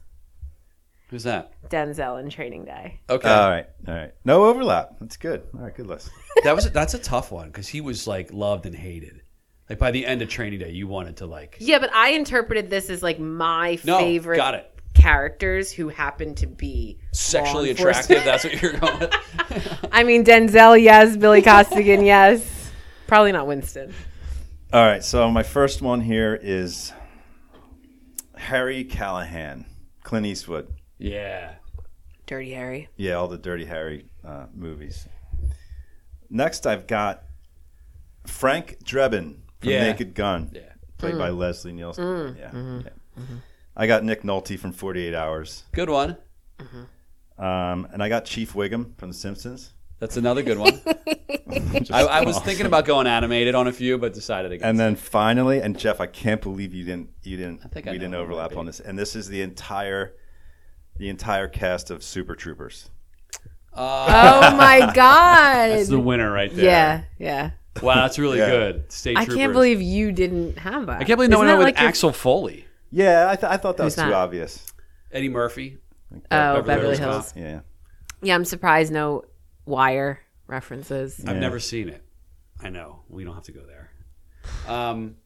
[1.13, 1.53] Who's that?
[1.69, 2.99] Denzel in Training Day.
[3.11, 3.67] Okay, All right.
[3.87, 4.15] All right.
[4.25, 4.97] No overlap.
[4.99, 5.43] That's good.
[5.53, 5.77] All right.
[5.77, 6.09] Good list.
[6.45, 9.21] that was that's a tough one because he was like loved and hated.
[9.69, 12.71] Like by the end of Training Day, you wanted to like Yeah, but I interpreted
[12.71, 18.25] this as like my no favorite got it characters who happen to be sexually attractive.
[18.25, 19.15] That's what you're going with.
[19.93, 21.19] I mean, Denzel, yes.
[21.19, 22.71] Billy Costigan, yes.
[23.07, 23.93] Probably not Winston.
[24.73, 25.05] All right.
[25.05, 26.95] So my first one here is
[28.35, 29.67] Harry Callahan,
[30.03, 30.73] Clint Eastwood.
[31.03, 31.55] Yeah.
[32.27, 32.89] Dirty Harry.
[32.97, 35.07] Yeah, all the Dirty Harry uh, movies.
[36.31, 37.25] Next, I've got
[38.27, 39.83] Frank Drebin from Yeah.
[39.85, 40.63] Naked Gun, Yeah.
[40.99, 41.19] played Mm.
[41.19, 42.37] by Leslie Nielsen.
[42.39, 42.51] Yeah.
[42.55, 43.23] yeah.
[43.77, 45.65] I got Nick Nolte from 48 Hours.
[45.73, 46.17] Good one.
[47.39, 49.73] Um, and I got Chief Wiggum from The Simpsons.
[49.99, 50.81] That's another good one.
[51.93, 54.65] I, I was thinking about going animated on a few, but decided against.
[54.67, 57.99] And then finally, and Jeff, I can't believe you didn't you didn't think I we
[57.99, 58.57] know didn't who it overlap be.
[58.57, 58.81] on this.
[58.81, 60.15] And this is the entire
[60.97, 62.90] the entire cast of Super Troopers.
[63.74, 65.70] Oh my God.
[65.70, 66.64] That's the winner right there.
[66.64, 67.51] yeah, yeah.
[67.82, 68.51] Wow, that's really Yeah.
[68.51, 68.93] good.
[68.93, 69.36] State I Troopers.
[69.36, 71.01] can't believe you didn't have that.
[71.01, 73.36] I can't believe no Isn't one that went like with your- Axel Foley, Yeah, I,
[73.36, 74.72] th- I thought that Who's was too obvious.
[75.11, 75.78] Eddie Murphy.
[76.14, 77.32] Oh, Beverly Beverly Hills Hills.
[77.32, 77.36] Cop.
[77.38, 77.61] Yeah.
[78.20, 79.24] Yeah, I'm surprised no
[79.64, 81.24] wire references.
[81.26, 82.05] I've never seen it.
[82.62, 83.90] I know we don't have to go there.
[84.68, 85.16] Um,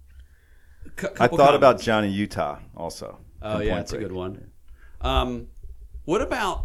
[0.95, 1.81] cou- I couple thought about.
[1.81, 3.19] Johnny Utah also.
[3.43, 4.51] Oh yeah, Point that's a good one.
[5.01, 5.49] Um,
[6.07, 6.65] what about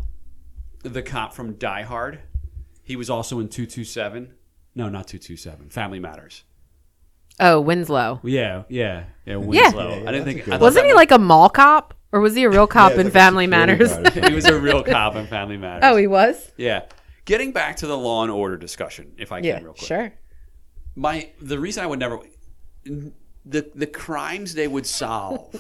[0.84, 2.20] the cop from Die Hard?
[2.84, 4.34] He was also in two two seven.
[4.74, 5.70] No, not two two seven.
[5.70, 6.44] Family Matters.
[7.40, 8.20] Oh, Winslow.
[8.24, 9.36] Yeah, yeah, yeah.
[9.38, 9.90] Winslow.
[9.90, 10.38] Yeah, yeah, I didn't think.
[10.40, 11.94] a I good thought Wasn't that he like a mall cop?
[12.14, 13.96] Or was he a real cop Yeah, in like Family Matters?
[14.28, 15.84] he was a real cop in Family Matters.
[15.86, 16.52] oh, he was?
[16.58, 16.84] yeah.
[17.26, 19.88] Getting back to the Law and Order discussion, if I can, Yeah, real quick.
[19.88, 20.14] sure.
[20.96, 22.20] My the reason I would never
[22.84, 25.56] the the crimes they would solve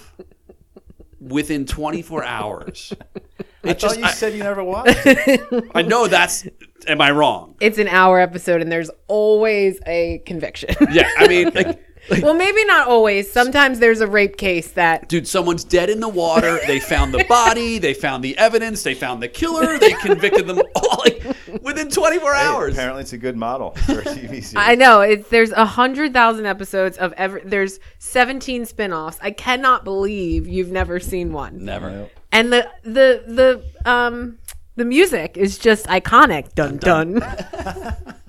[1.21, 2.93] within 24 hours.
[3.63, 4.97] I It just thought you I, said you never watched.
[5.75, 6.47] I know that's
[6.87, 7.55] am I wrong?
[7.61, 10.75] It's an hour episode and there's always a conviction.
[10.91, 11.79] Yeah, I mean like,
[12.09, 13.31] like well, maybe not always.
[13.31, 16.59] Sometimes there's a rape case that dude, someone's dead in the water.
[16.67, 17.77] They found the body.
[17.77, 18.83] They found the evidence.
[18.83, 19.77] They found the killer.
[19.77, 21.23] They convicted them all like
[21.61, 22.73] within 24 Hey, hours.
[22.73, 24.55] apparently, it's a good model for a TV series.
[24.55, 27.41] I know it's there's a hundred thousand episodes of every.
[27.43, 29.19] There's seventeen spin-offs.
[29.21, 31.63] I cannot believe you've never seen one.
[31.65, 32.09] Never.
[32.31, 34.37] And the the the um
[34.77, 36.53] the music is just iconic.
[36.55, 37.21] Dun dun.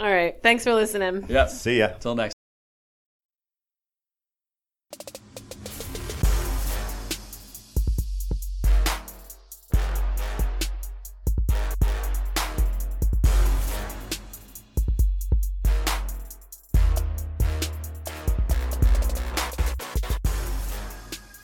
[0.00, 0.34] All right.
[0.42, 1.26] Thanks for listening.
[1.28, 1.46] Yeah.
[1.46, 1.88] See ya.
[2.00, 2.39] Till next.